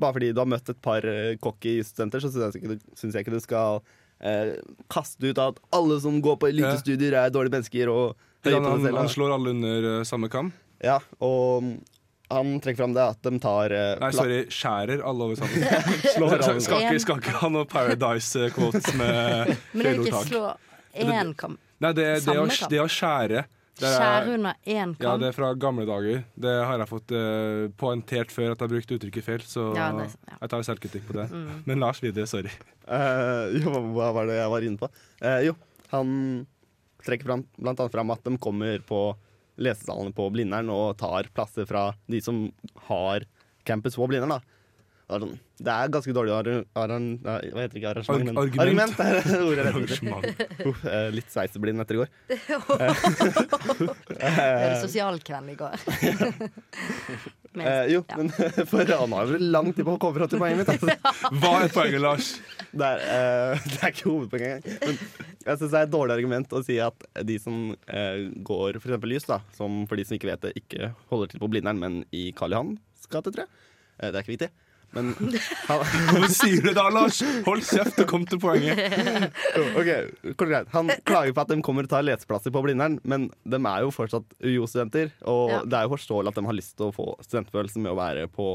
[0.00, 3.26] Bare fordi du har møtt et par uh, cocky studenter, så syns jeg, synes jeg
[3.26, 3.80] ikke du skal
[4.20, 4.54] eh,
[4.92, 8.70] kaste ut at alle som går på elitestudier, er dårlige mennesker og høye Han, på
[8.70, 9.00] han, seg selv.
[9.00, 10.52] han slår alle under samme kam.
[10.84, 11.74] Ja, og mm,
[12.32, 15.66] han trekker fram det at de tar uh, Nei, sorry, skjærer alle over sammen.
[16.16, 20.46] slår alle skal, ikke, skal ikke ha noe Paradise-quotes med Men det er ikke slå
[20.96, 21.58] én kam.
[21.84, 23.44] Nei, det, det, er å, det å skjære.
[23.76, 26.22] Det er- Skjære under én Ja, det er fra gamle dager.
[26.34, 30.08] Det har jeg fått uh, poengtert før at jeg brukte uttrykket feil, så Ja, det
[30.08, 30.38] ja.
[30.40, 31.28] jeg tar selvkritikk på det.
[31.30, 31.62] Mm.
[31.68, 32.52] Men Lars videre, sorry.
[32.88, 34.88] Uh, jo, hva var det jeg var inne på?
[35.20, 35.56] Uh, jo,
[35.92, 36.08] han
[37.06, 39.02] trekker fram, blant annet fram at de kommer på
[39.60, 42.46] lesesalene på Blindern og tar plasser fra de som
[42.88, 43.26] har
[43.66, 44.36] campus på Blindern.
[44.36, 44.40] da.
[45.06, 46.32] Det er, det ganske dårlig
[47.22, 48.24] nei, hva heter det ikke arrangement?
[48.26, 48.98] men Argument.
[48.98, 49.14] argument er.
[50.90, 52.10] Eh, litt sveiseblind etter i går.
[54.10, 55.76] Det er det sosialkveld i går.
[57.56, 58.16] Men- Eh, jo, ja.
[58.18, 58.28] men
[58.68, 60.68] for han har jo lang tid på å komme fram til poenget mitt.
[60.74, 61.38] Altså.
[61.40, 62.26] Hva er poenget, Lars?
[62.68, 64.82] Det er, uh, det er ikke hovedpoenget engang.
[64.82, 64.98] Men
[65.46, 69.08] jeg syns det er et dårlig argument å si at de som uh, går f.eks.
[69.08, 72.02] lys, da, som for de som ikke vet det, ikke holder til på Blindern, men
[72.12, 73.64] i Karl Johans gate, tror jeg.
[74.02, 74.50] Eh, det er ikke viktig.
[74.94, 75.10] Men
[75.66, 77.18] Hvorfor sier du det da, Lars?
[77.46, 78.78] Hold kjeft og kom til poenget.
[79.78, 79.90] ok,
[80.36, 80.70] kort og greit.
[80.72, 83.92] Han klager på at de kommer og tar leseplasser på Blindern, men de er jo
[83.94, 85.60] fortsatt UiO-studenter, og Ja.
[85.64, 88.26] det er jo forståelig at de har lyst til å få studentfølelsen med å være
[88.32, 88.48] på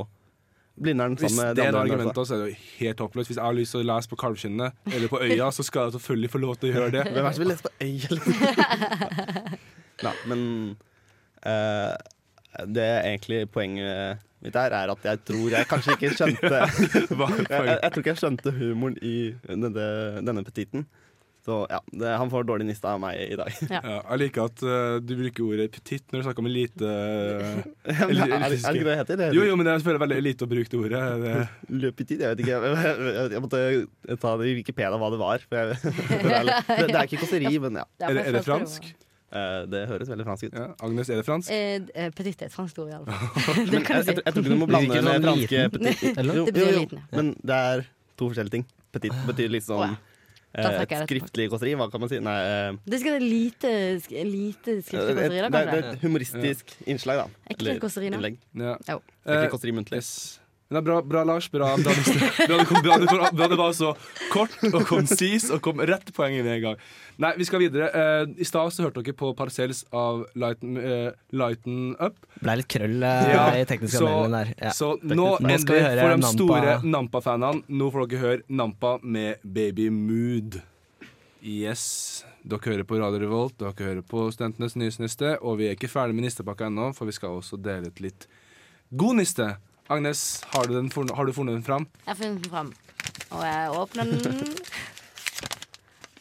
[0.82, 3.30] Blindern Hvis sammen med det er det argumentet, så er det jo helt håpløst.
[3.30, 5.98] Hvis jeg har lyst til å lese på Kalvskinnet eller på Øya, så skal jeg
[6.00, 7.04] selvfølgelig få lov til å gjøre det.
[7.12, 8.24] Hvem er det som vil lese på Øya, eller?
[10.08, 10.42] Nei, men
[11.46, 11.94] uh,
[12.66, 16.66] det er egentlig poenget mitt her er at jeg tror jeg kanskje ikke skjønte jeg,
[17.12, 19.16] jeg, jeg tror ikke jeg skjønte humoren i
[19.48, 19.88] denne,
[20.26, 20.88] denne petitten.
[21.42, 23.56] Så ja, det, han får dårlig niste av meg i dag.
[23.66, 26.92] Ja, jeg liker at uh, du bruker ordet petitt når du snakker om elite.
[27.82, 29.18] Uh, er, er det ikke det det heter?
[29.18, 31.00] Det heter Jo, jo, men det er veldig elite å bruke det ordet.
[31.24, 31.32] Det,
[31.82, 32.60] Le petit, jeg vet ikke.
[32.62, 35.46] Jeg, jeg, jeg måtte ta det i Wikipedia hva det var.
[35.48, 37.88] For jeg, det, er, det, det er ikke kåseri, men ja.
[38.06, 38.92] er, det, er det fransk?
[39.32, 40.56] Eh, det høres veldig fransk ut.
[40.60, 40.68] Ja.
[40.84, 41.52] Agnes, er det fransk?
[41.56, 43.56] Eh, eh, Petit er et fransk ord, iallfall.
[43.58, 46.04] Men Det jeg, kan jeg, du jeg tror ikke du må blande med franske petit.
[46.20, 46.40] Eller?
[46.42, 47.04] Jo, Det betyr jo, jo.
[47.16, 47.84] Men det er
[48.20, 48.66] to forskjellige ting.
[48.92, 50.00] Petit betyr liksom sånn ja.
[50.52, 51.78] Da eh, et skriftlig kåseri.
[51.80, 52.18] Hva kan man si?
[52.20, 53.70] Nei eh, Det skal være lite,
[54.04, 57.48] sk- lite skriftlig kåseri, det, er et humoristisk innslag, da.
[57.56, 58.34] Et kåseri, da?
[58.60, 58.76] Ja.
[58.90, 59.00] Jo.
[59.24, 60.02] Ikke kåseri muntlig.
[60.04, 60.41] yes.
[60.72, 61.50] Men bra, bra Lars.
[61.52, 63.90] Bra, bra, bra, det bra, det kom, bra det var så
[64.32, 66.84] kort og konsis og kom rett til poenget med en gang.
[67.20, 67.90] Nei, vi skal videre.
[67.92, 72.16] Eh, I stad så hørte dere på Parcells av Lighten, uh, Lighten Up.
[72.40, 74.54] Ble litt krøll uh, Ja, i teknisk så- der.
[74.56, 74.72] Ja.
[74.76, 78.94] Så nå, Nå skal vi høre for de store Nampa-fanene, nå får dere høre Nampa
[79.04, 80.62] med Baby Mood.
[81.44, 82.24] Yes.
[82.48, 86.16] Dere hører på Radio Revolt, dere hører på Studentenes nyhetsniste, og vi er ikke ferdig
[86.16, 88.26] med nistepakka ennå, for vi skal også dele ut litt
[88.96, 89.50] god niste.
[89.92, 90.22] Agnes,
[90.54, 91.88] har du, den, har du funnet den fram?
[92.06, 92.74] Jeg har funnet den fram.
[93.32, 94.56] Og jeg åpner den.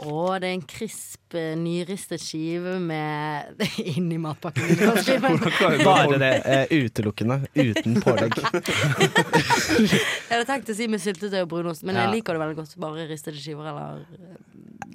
[0.01, 3.61] Og det er en krisp, eh, nyristet skive med
[3.99, 4.71] Inni matpakken.
[5.85, 7.43] Bare det eh, utelukkende.
[7.53, 8.33] Uten pålegg.
[8.41, 12.07] Jeg hadde tenkt å si med syltetøy og brunost, men Ja.
[12.07, 12.73] jeg liker det veldig godt.
[12.81, 14.07] Bare ristede skiver, eller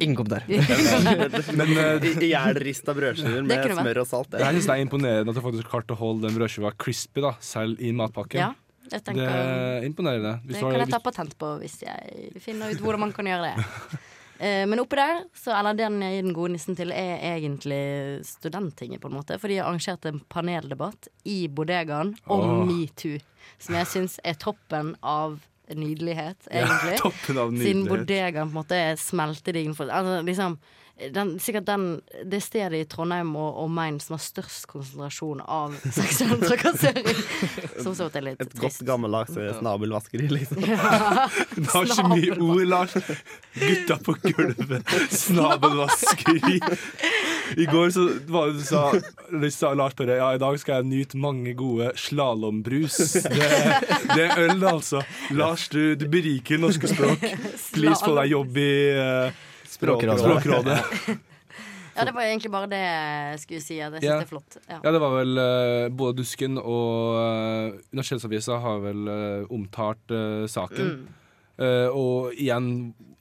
[0.01, 0.43] Ingen kommentar.
[1.55, 4.33] Men uh, I- Ihjelrista brødskiver med smør og salt.
[4.35, 7.31] jeg synes det er imponerende at du faktisk klarte å holde den brødskiva crispy da,
[7.39, 8.41] selv i matpakken.
[8.41, 8.49] Ja,
[8.91, 10.39] jeg Det er imponerende.
[10.45, 13.25] Hvis Det har- kan jeg ta patent på hvis jeg finner ut hvordan man kan
[13.25, 13.65] gjøre det.
[14.35, 18.25] Eh, Men oppi der, så, eller den jeg gir den gode nissen til, er egentlig
[18.27, 19.39] studenttinget, på en måte.
[19.39, 22.65] For de har arrangert en paneldebatt i bodegaen om oh.
[22.67, 23.19] metoo.
[23.57, 25.39] Som jeg syns er toppen av
[25.73, 26.67] nydelighet, Ja,
[27.01, 27.89] toppen av Siden nydelighet.
[27.89, 30.57] bodegaen på en måte er smeltediggen for altså, liksom,
[31.11, 31.87] den, Sikkert den,
[32.23, 37.09] det stedet i Trondheim og, og Main som har størst konsentrasjon av seksuell trakassering.
[37.83, 38.85] Som så vidt er litt Et godt trist.
[38.87, 40.61] gammeldags eh, snabelvaskeri, liksom.
[40.63, 42.95] Det har ikke mye ord, Lars.
[43.59, 46.61] Gutta på gulvet, snabelvaskeri.
[47.57, 48.83] I går så var det sa,
[49.51, 52.97] sa Lars bare Ja, i dag skal jeg nyte mange gode slalåmbrus.
[53.25, 53.49] Det,
[54.15, 55.03] det er øl, altså.
[55.35, 57.23] Lars, du, du beriker norske språk.
[57.75, 60.21] Please få deg jobb i uh, Språkrådet.
[60.23, 60.79] Språkrådet.
[61.95, 63.77] Ja, det var egentlig bare det jeg skulle si.
[63.79, 63.91] Ja.
[63.91, 64.57] Det synes det er flott.
[64.65, 64.79] Ja.
[64.83, 70.43] Ja, det var vel uh, både Dusken og uh, Universitetsavisa har vel uh, omtalt uh,
[70.51, 70.97] saken.
[70.97, 71.21] Mm.
[71.55, 72.65] Eh, og igjen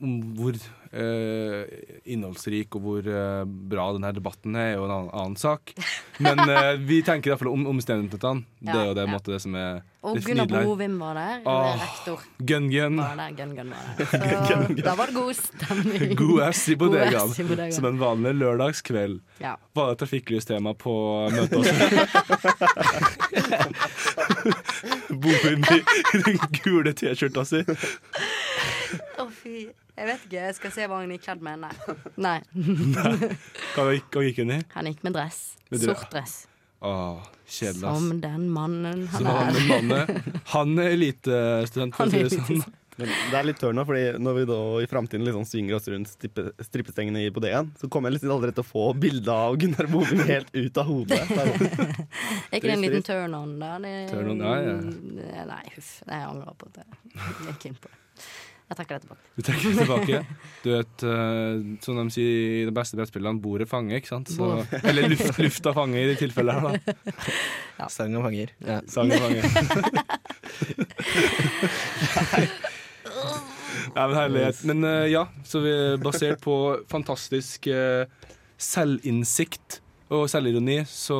[0.03, 5.11] om hvor eh, innholdsrik og hvor eh, bra denne debatten er, er jo en annen,
[5.11, 5.73] annen sak.
[6.23, 8.45] Men eh, vi tenker iallfall om omstendighetene.
[8.65, 9.13] Det er jo det, Ja, ja.
[9.13, 10.63] måte, det som er Og Gunnar.
[10.65, 11.41] Bovim var der.
[11.49, 11.75] Åh.
[11.81, 12.97] Rektor Gun-gun.
[14.85, 16.15] da var det god stemning.
[16.21, 17.71] God ass i i bodegaen.
[17.73, 19.19] Som en vanlig lørdagskveld.
[19.43, 19.55] Ja.
[19.75, 20.95] Var det trafikklystema på
[21.33, 21.75] møtet også?
[25.09, 25.81] Bovim i
[26.25, 27.63] den gule T-skjorta si.
[30.25, 30.31] Å.
[30.35, 31.65] Jeg skal se hva han gikk kledd med.
[32.17, 32.39] Nei.
[32.95, 33.15] Nei.
[33.75, 34.61] Hva gikk, hva gikk hun i?
[34.75, 35.41] Han gikk med dress.
[35.71, 35.99] Med dress.
[36.01, 36.35] Sort dress.
[36.85, 37.99] Åh, kjedelig, ass.
[38.01, 39.45] Som den mannen han Som er.
[39.45, 42.65] han mannen, han er elitestudent, for å si det sånn.
[42.95, 45.87] Men det er litt tørn nå, fordi når vi da i framtiden liksom svinger oss
[45.91, 49.57] rundt strippe, strippestengene i bodegaen, så kommer jeg liksom aldri til å få bilde av
[49.59, 51.17] Gunnar Bovin helt ut av hodet.
[51.31, 53.73] Det er- Er ikke det en liten Trist, turn on, da?
[53.83, 55.89] Det, Turn on, ja, Nei, huff.
[56.07, 57.99] Jeg angrer på at jeg gikk inn på det.
[58.65, 59.21] Jeg trekker det tilbake.
[59.37, 60.19] Du trekker det tilbake.
[60.63, 62.31] Du vet, uh, som de sier
[62.63, 64.31] i de beste brettspillene, bordet fanger, ikke sant?
[64.33, 64.47] Så,
[64.81, 66.95] eller luft, lufta fanger i de tilfellene her, da.
[67.81, 67.89] Ja.
[67.91, 68.53] Sangen fanger.
[68.65, 68.79] Ja.
[68.89, 69.43] Sangen fanger.
[73.95, 74.63] Ja, men herlighet.
[74.67, 76.55] Men uh, ja, så vi er basert på
[76.91, 78.03] fantastisk uh,
[78.59, 79.79] selvinnsikt
[80.13, 81.15] og selvironi, så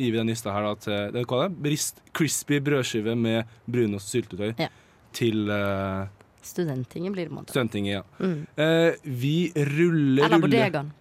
[0.00, 1.54] gir vi den lista her da til det er hva det er?
[1.68, 4.68] Brist, crispy brødskive med brunost og syltetøy Ja.
[5.16, 6.08] til uh,
[6.42, 7.54] Studenttinget blir det, på en måte.
[7.54, 7.94] Studentinget.
[7.94, 8.02] Ja.
[8.18, 8.46] Mm.
[8.56, 10.92] Eh, vi ruller, Eller bodegaen.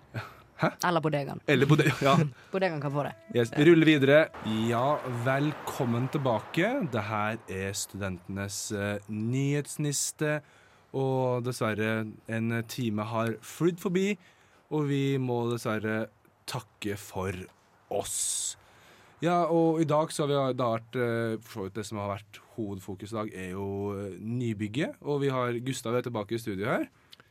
[0.61, 0.69] Hæ?
[0.87, 1.39] Eller bodegaen.
[1.47, 2.13] Eller bode ja.
[2.51, 3.13] Bodegaen kan få det.
[3.33, 4.19] Yes, ruller videre.
[4.69, 6.69] Ja, velkommen tilbake.
[6.93, 10.41] Det her er studentenes uh, nyhetsniste.
[10.93, 14.17] Og dessverre, en time har flydd forbi,
[14.69, 16.09] og vi må dessverre
[16.45, 17.33] takke for
[17.89, 18.57] oss.
[19.21, 21.99] Ja, og i dag så har vi da vært eh, For så vidt det som
[22.01, 24.97] har vært hovedfokus i dag, er jo eh, nybygget.
[25.05, 26.87] Og vi har Gustav er tilbake i studio her.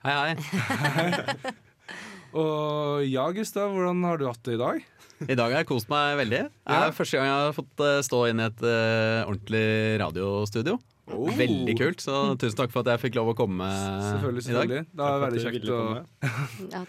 [0.07, 1.51] Hei, hei.
[2.41, 4.85] Og ja, Gustav, hvordan har du hatt det i dag?
[5.27, 6.45] I dag har jeg kost meg veldig.
[6.47, 6.85] Det Ja.
[6.87, 9.67] er første gang jeg har fått eh, stå inn i et uh, ordentlig
[10.01, 10.79] radiostudio.
[11.11, 11.27] Oh.
[11.35, 14.71] Veldig kult, så tusen takk for at jeg fikk lov å komme Selvfølgelig, i dag.
[14.71, 14.85] selvfølgelig.
[14.95, 15.81] Det er veldig kjekt, å,
[16.71, 16.83] Ja,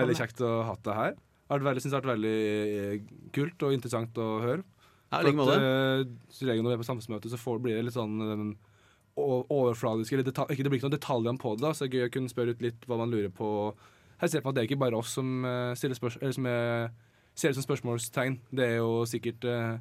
[0.00, 1.14] veldig kjekt å ha det her.
[1.46, 2.38] Det syns det har vært veldig
[2.82, 4.64] eh, kult og interessant å høre.
[5.12, 5.58] Ja, like måte.
[5.62, 6.00] eh,
[6.34, 8.48] som regel når vi er på samfunnsmøte, så får, blir det litt sånn um,
[9.16, 12.00] overfladisk eller detalj, ikke, Det blir ikke noen detaljer på det, da, så det er
[12.00, 13.50] gøy å kunne spørre ut litt hva man lurer på.
[14.20, 16.34] Her ser jeg på at det er ikke bare oss som, uh, stiller spørs eller
[16.34, 16.90] som er,
[17.36, 18.40] ser det som spørsmålstegn.
[18.50, 19.76] Det er jo sikkert eh,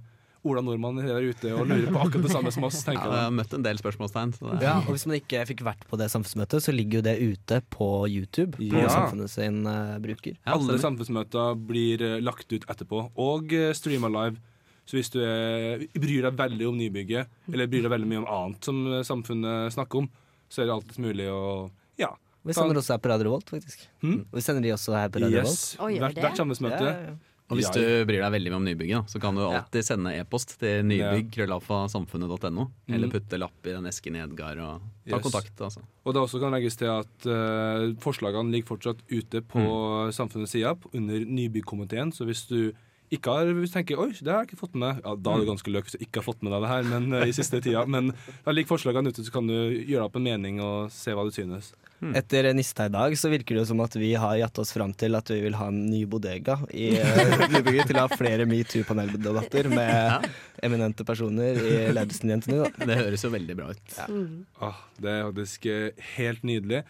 [0.46, 3.12] Ola Nordmann der ute og lurer på akkurat det samme som oss, Ja, tenker jeg
[3.16, 3.24] jeg.
[3.26, 4.34] har møtt en del spørsmålstegn.
[4.38, 7.06] Så det, Ja, og Hvis man ikke fikk vært på det samfunnsmøtet, så ligger jo
[7.10, 8.58] det ute på YouTube.
[8.60, 8.90] På Ja.
[8.94, 10.38] Samfunnet sin uh, bruker.
[10.46, 14.38] Ja, Alle samfunnsmøter blir uh, lagt ut etterpå, og uh, streama live.
[14.86, 18.28] Så hvis du er, bryr deg veldig om nybygget, eller bryr deg veldig mye om
[18.30, 20.10] annet som eh, samfunnet snakker om,
[20.48, 22.12] så er det alltid mulig å Ja.
[22.46, 23.88] Vi sender også her på Radio Revolt, faktisk.
[24.04, 24.20] Hmm?
[24.32, 25.76] Vi sender de også her på Radio Yes.
[25.82, 26.22] Hvert, det?
[26.22, 26.86] hvert samfunnsmøte.
[26.86, 27.16] Ja, ja.
[27.50, 27.80] Og hvis du
[28.10, 32.66] bryr deg veldig med om nybygget, så kan du alltid sende e-post til nybygg krøllalfasamfunnet.no,
[32.90, 33.12] eller Mm.
[33.14, 35.24] putte lapp i den esken i Edgar og ta Yes.
[35.24, 35.62] kontakt.
[35.62, 35.82] Altså.
[36.06, 40.12] Og det også kan legges til at uh, forslagene ligger fortsatt ute på Mm.
[40.12, 42.72] samfunnets side under nybyggkomiteen, så hvis du
[43.14, 45.44] ikke har, hvis du tenker oi, det har jeg ikke fått med ja, da er
[45.44, 47.36] det ganske løk hvis du ikke har fått med deg det her men, eh, i
[47.38, 47.86] siste tida.
[47.96, 48.12] Men
[48.46, 51.26] da lik forslagene ute, så kan du gjøre deg opp en mening og se hva
[51.28, 51.74] du synes.
[52.16, 54.92] Etter Nista i dag så virker det jo som at vi har jatt oss fram
[54.98, 58.46] til at vi vil ha en ny bodega i uh, nybygget til å ha flere
[58.50, 60.28] metoo-paneldebatter med
[60.66, 62.60] eminente personer i ledelsen i NTNU.
[62.66, 62.90] Da.
[62.92, 63.98] Det høres jo veldig bra ut.
[64.68, 66.84] Åh, det er faktisk eh, helt nydelig.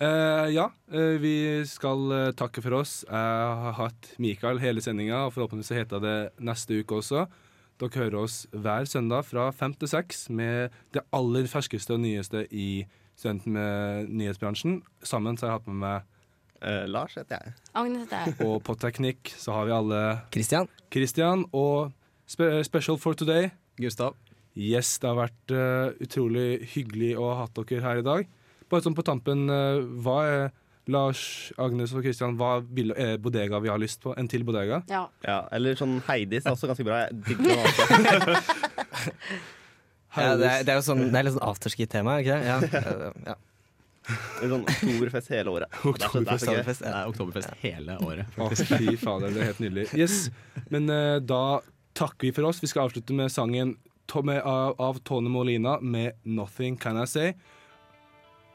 [0.00, 3.02] Eh, ja, uh, vi skal uh, takke for oss.
[3.04, 7.26] Jeg har hatt Mikael hele sendinga, og forhåpentligvis så heter det neste uke også.
[7.80, 12.46] Dere hører oss hver søndag fra fem til seks med det aller ferskeste og nyeste
[12.48, 12.86] i
[13.20, 14.78] Studenten med nyhetsbransjen.
[15.04, 16.06] Sammen så har jeg hatt med meg,
[16.88, 17.52] Lars heter jeg.
[17.76, 18.36] Agnes heter jeg.
[18.46, 20.00] og på teknikk så har vi alle
[20.32, 20.68] Christian?
[20.92, 21.92] Christian og
[22.28, 23.50] spe special for today.
[23.76, 24.16] Gustav?
[24.56, 25.56] Yes, det har vært
[26.00, 28.28] utrolig hyggelig å ha hatt dere her i dag.
[28.70, 30.50] Bare sånn på tampen, eh, hva er
[30.90, 34.14] Lars, Agnes og Kristian, hva vil, er bodega vi har lyst på?
[34.18, 34.80] En til bodega?
[34.90, 35.04] Ja.
[35.26, 37.04] Ja, eller sånn Heidis er også ganske bra.
[37.04, 37.54] Jeg digger
[38.26, 38.36] den.
[40.16, 42.46] Ja, det, er, det er jo sånn, det er litt sånn afterski-tema, er ikke det?
[42.48, 42.56] Ja.
[43.30, 43.36] ja.
[44.42, 45.76] er sånn Oktoberfest hele året.
[45.84, 46.40] Det er så- det er.
[46.40, 46.96] Oktoberfest, Det ja.
[47.04, 48.32] er oktoberfest hele året.
[48.34, 48.72] faktisk.
[48.80, 49.84] fy fader, det er helt nydelig.
[49.94, 50.16] Yes,
[50.74, 51.60] Men uh, da
[51.94, 52.58] takker vi for oss.
[52.64, 53.76] Vi skal avslutte med sangen
[54.10, 57.34] To- med, av, av Tone Molina med 'Nothing Can I Say'.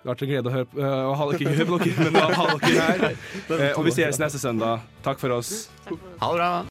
[0.05, 2.43] Det har vært en glede å høre på, å ha dere, ikke men å ha
[2.61, 3.15] dere her.
[3.55, 4.83] Eh, og vi ses neste søndag.
[5.01, 5.65] Takk for oss.
[5.89, 6.49] Ha det bra!